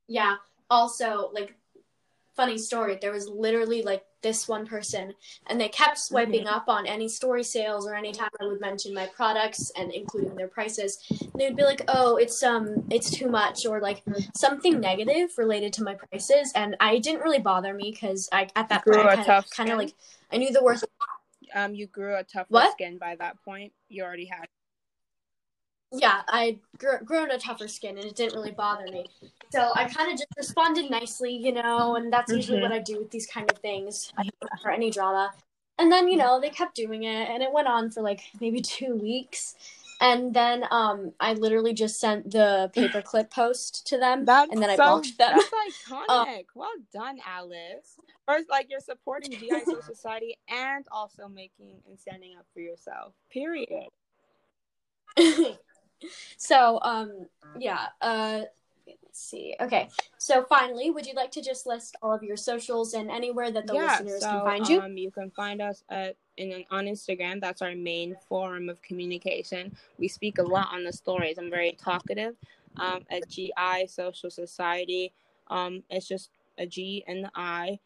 Yeah. 0.07 0.37
Also 0.70 1.31
like 1.33 1.55
funny 2.35 2.59
story 2.59 2.98
there 3.00 3.12
was 3.12 3.29
literally 3.29 3.83
like 3.83 4.03
this 4.20 4.48
one 4.48 4.66
person 4.66 5.14
and 5.46 5.61
they 5.61 5.68
kept 5.68 5.96
swiping 5.96 6.46
mm-hmm. 6.46 6.55
up 6.55 6.64
on 6.66 6.85
any 6.85 7.09
story 7.09 7.44
sales 7.44 7.87
or 7.87 7.94
anytime 7.94 8.29
i 8.40 8.44
would 8.44 8.61
mention 8.61 8.92
my 8.92 9.07
products 9.14 9.70
and 9.79 9.92
including 9.92 10.35
their 10.35 10.48
prices. 10.48 10.98
They 11.38 11.46
would 11.46 11.57
be 11.57 11.62
like 11.62 11.83
oh 11.87 12.16
it's 12.16 12.42
um 12.42 12.85
it's 12.90 13.09
too 13.09 13.29
much 13.29 13.66
or 13.66 13.81
like 13.81 14.03
something 14.37 14.81
negative 14.81 15.31
related 15.38 15.72
to 15.74 15.85
my 15.85 15.94
prices 15.94 16.50
and 16.57 16.74
i 16.81 16.98
didn't 16.98 17.20
really 17.20 17.38
bother 17.38 17.72
me 17.72 17.92
because 17.92 18.29
i 18.33 18.48
at 18.57 18.68
that 18.68 18.85
point 18.85 19.50
kind 19.50 19.70
of 19.70 19.79
like 19.79 19.92
i 20.33 20.37
knew 20.37 20.53
the 20.53 20.64
worth 20.64 20.83
um 21.55 21.74
you 21.74 21.87
grew 21.87 22.16
a 22.16 22.24
tough 22.24 22.48
skin 22.72 22.98
by 22.98 23.16
that 23.16 23.42
point? 23.44 23.72
You 23.88 24.03
already 24.03 24.27
had 24.27 24.48
yeah, 25.92 26.23
I 26.29 26.59
grew, 26.79 26.99
grown 27.05 27.31
a 27.31 27.38
tougher 27.38 27.68
skin 27.68 27.97
and 27.97 28.07
it 28.07 28.16
didn't 28.16 28.35
really 28.35 28.51
bother 28.51 28.85
me. 28.85 29.07
So 29.53 29.70
I 29.75 29.85
kind 29.85 30.11
of 30.11 30.18
just 30.18 30.33
responded 30.37 30.90
nicely, 30.90 31.37
you 31.37 31.53
know, 31.53 31.97
and 31.97 32.12
that's 32.12 32.33
usually 32.33 32.59
mm-hmm. 32.59 32.70
what 32.70 32.73
I 32.73 32.81
do 32.81 32.99
with 32.99 33.11
these 33.11 33.27
kind 33.27 33.51
of 33.51 33.59
things 33.59 34.12
for 34.62 34.70
any 34.70 34.90
drama. 34.90 35.33
And 35.79 35.90
then, 35.90 36.09
you 36.09 36.16
know, 36.16 36.40
they 36.40 36.51
kept 36.51 36.75
doing 36.75 37.05
it 37.05 37.29
and 37.29 37.42
it 37.42 37.53
went 37.53 37.68
on 37.68 37.90
for 37.90 38.03
like 38.03 38.20
maybe 38.40 38.61
two 38.61 38.94
weeks. 38.97 39.55
And 40.01 40.35
then 40.35 40.64
um, 40.70 41.12
I 41.20 41.35
literally 41.35 41.73
just 41.73 42.01
sent 42.01 42.31
the 42.31 42.70
paperclip 42.75 43.31
post 43.31 43.87
to 43.87 43.99
them 43.99 44.25
that's 44.25 44.51
and 44.53 44.61
then 44.61 44.70
I 44.70 44.77
so, 44.77 44.83
blocked 44.83 45.18
them. 45.18 45.37
That's 45.37 45.88
iconic. 45.88 46.09
Um, 46.09 46.42
well 46.55 46.70
done, 46.92 47.18
Alice. 47.27 47.97
First, 48.27 48.51
like 48.51 48.66
you're 48.70 48.81
supporting 48.81 49.33
GI 49.33 49.64
Society 49.83 50.37
and 50.49 50.85
also 50.90 51.29
making 51.29 51.77
and 51.88 51.99
standing 51.99 52.37
up 52.37 52.47
for 52.53 52.61
yourself. 52.61 53.14
Period. 53.31 53.88
so 56.37 56.79
um 56.83 57.27
yeah 57.59 57.87
uh 58.01 58.43
let's 58.87 59.21
see. 59.21 59.55
Okay 59.61 59.88
so 60.19 60.45
finally 60.45 60.90
would 60.90 61.07
you 61.07 61.14
like 61.14 61.31
to 61.31 61.43
just 61.43 61.67
list 61.67 61.97
all 62.03 62.12
of 62.12 62.23
your 62.23 62.37
socials 62.37 62.95
and 62.95 63.11
anywhere 63.11 63.51
that 63.51 63.67
the 63.67 63.75
yeah, 63.75 63.99
listeners 64.01 64.23
so, 64.23 64.31
can 64.31 64.45
find 64.45 64.69
you? 64.69 64.81
um, 64.81 64.97
you 64.97 65.11
can 65.11 65.31
find 65.31 65.62
us 65.62 65.85
at 65.88 66.17
in 66.37 66.64
on 66.71 66.87
instagram. 66.87 67.40
That's 67.40 67.62
our 67.62 67.75
main 67.75 68.17
forum 68.29 68.69
of 68.69 68.81
communication. 68.83 69.77
We 69.99 70.09
speak 70.09 70.38
a 70.38 70.43
lot 70.43 70.69
on 70.73 70.85
the 70.85 70.93
stories. 70.93 71.38
I'm 71.38 71.51
very 71.51 71.73
talkative 71.73 72.35
um, 72.77 73.05
at 73.11 73.29
gi 73.29 73.53
social 73.87 74.31
society. 74.31 75.12
Um, 75.49 75.83
it's 75.90 76.09
just 76.09 76.31
a 76.59 76.67
g 76.67 77.05
and 77.07 77.25
the 77.25 77.31
i 77.35 77.79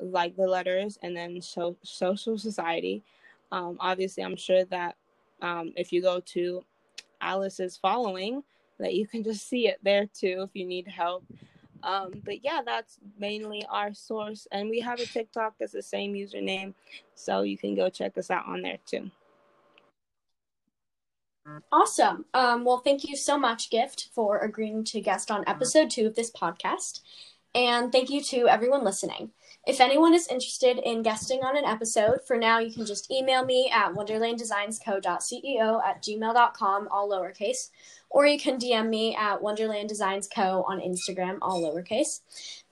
like 0.00 0.34
the 0.36 0.46
letters 0.46 0.98
and 1.02 1.16
then 1.16 1.40
so 1.40 1.76
social 1.82 2.38
society. 2.38 3.02
Um, 3.52 3.76
obviously 3.80 4.24
i'm 4.24 4.36
sure 4.36 4.64
that 4.64 4.96
um, 5.42 5.72
if 5.76 5.92
you 5.92 6.00
go 6.00 6.20
to 6.20 6.64
Alice's 7.22 7.76
following 7.76 8.42
that 8.78 8.94
you 8.94 9.06
can 9.06 9.22
just 9.22 9.48
see 9.48 9.68
it 9.68 9.78
there 9.82 10.06
too 10.06 10.42
if 10.42 10.50
you 10.54 10.66
need 10.66 10.88
help. 10.88 11.24
Um, 11.82 12.22
but 12.24 12.44
yeah, 12.44 12.60
that's 12.64 12.98
mainly 13.18 13.64
our 13.70 13.94
source. 13.94 14.46
And 14.52 14.68
we 14.68 14.80
have 14.80 15.00
a 15.00 15.06
TikTok 15.06 15.54
that's 15.58 15.72
the 15.72 15.82
same 15.82 16.14
username. 16.14 16.74
So 17.14 17.42
you 17.42 17.58
can 17.58 17.74
go 17.74 17.88
check 17.88 18.16
us 18.18 18.30
out 18.30 18.46
on 18.46 18.62
there 18.62 18.78
too. 18.86 19.10
Awesome. 21.72 22.24
Um, 22.34 22.64
well, 22.64 22.78
thank 22.78 23.02
you 23.04 23.16
so 23.16 23.36
much, 23.36 23.70
Gift, 23.70 24.08
for 24.14 24.38
agreeing 24.38 24.84
to 24.84 25.00
guest 25.00 25.30
on 25.30 25.42
episode 25.48 25.90
two 25.90 26.06
of 26.06 26.14
this 26.14 26.30
podcast. 26.30 27.00
And 27.54 27.90
thank 27.90 28.10
you 28.10 28.22
to 28.24 28.48
everyone 28.48 28.84
listening. 28.84 29.30
If 29.64 29.80
anyone 29.80 30.12
is 30.12 30.26
interested 30.26 30.78
in 30.78 31.04
guesting 31.04 31.44
on 31.44 31.56
an 31.56 31.64
episode, 31.64 32.18
for 32.26 32.36
now 32.36 32.58
you 32.58 32.72
can 32.72 32.84
just 32.84 33.10
email 33.12 33.44
me 33.44 33.70
at 33.72 33.92
wonderlanddesignsco.ceo 33.94 35.84
at 35.84 36.02
gmail.com, 36.02 36.88
all 36.90 37.08
lowercase, 37.08 37.70
or 38.10 38.26
you 38.26 38.40
can 38.40 38.58
DM 38.58 38.88
me 38.88 39.14
at 39.14 39.40
Wonderland 39.40 39.88
Designs 39.88 40.26
Co. 40.26 40.64
on 40.66 40.80
Instagram, 40.80 41.38
all 41.40 41.62
lowercase. 41.62 42.22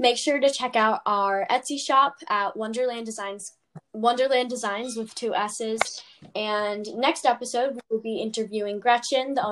Make 0.00 0.16
sure 0.16 0.40
to 0.40 0.50
check 0.50 0.74
out 0.74 1.00
our 1.06 1.46
Etsy 1.48 1.78
shop 1.78 2.16
at 2.28 2.56
Wonderland 2.56 3.06
Designs 3.06 3.52
Wonderland 3.92 4.50
Designs 4.50 4.96
with 4.96 5.14
two 5.14 5.34
S's. 5.34 6.02
And 6.34 6.86
next 6.96 7.24
episode, 7.24 7.74
we 7.74 7.80
will 7.88 8.02
be 8.02 8.20
interviewing 8.20 8.80
Gretchen, 8.80 9.34
the 9.34 9.44
owner 9.44 9.48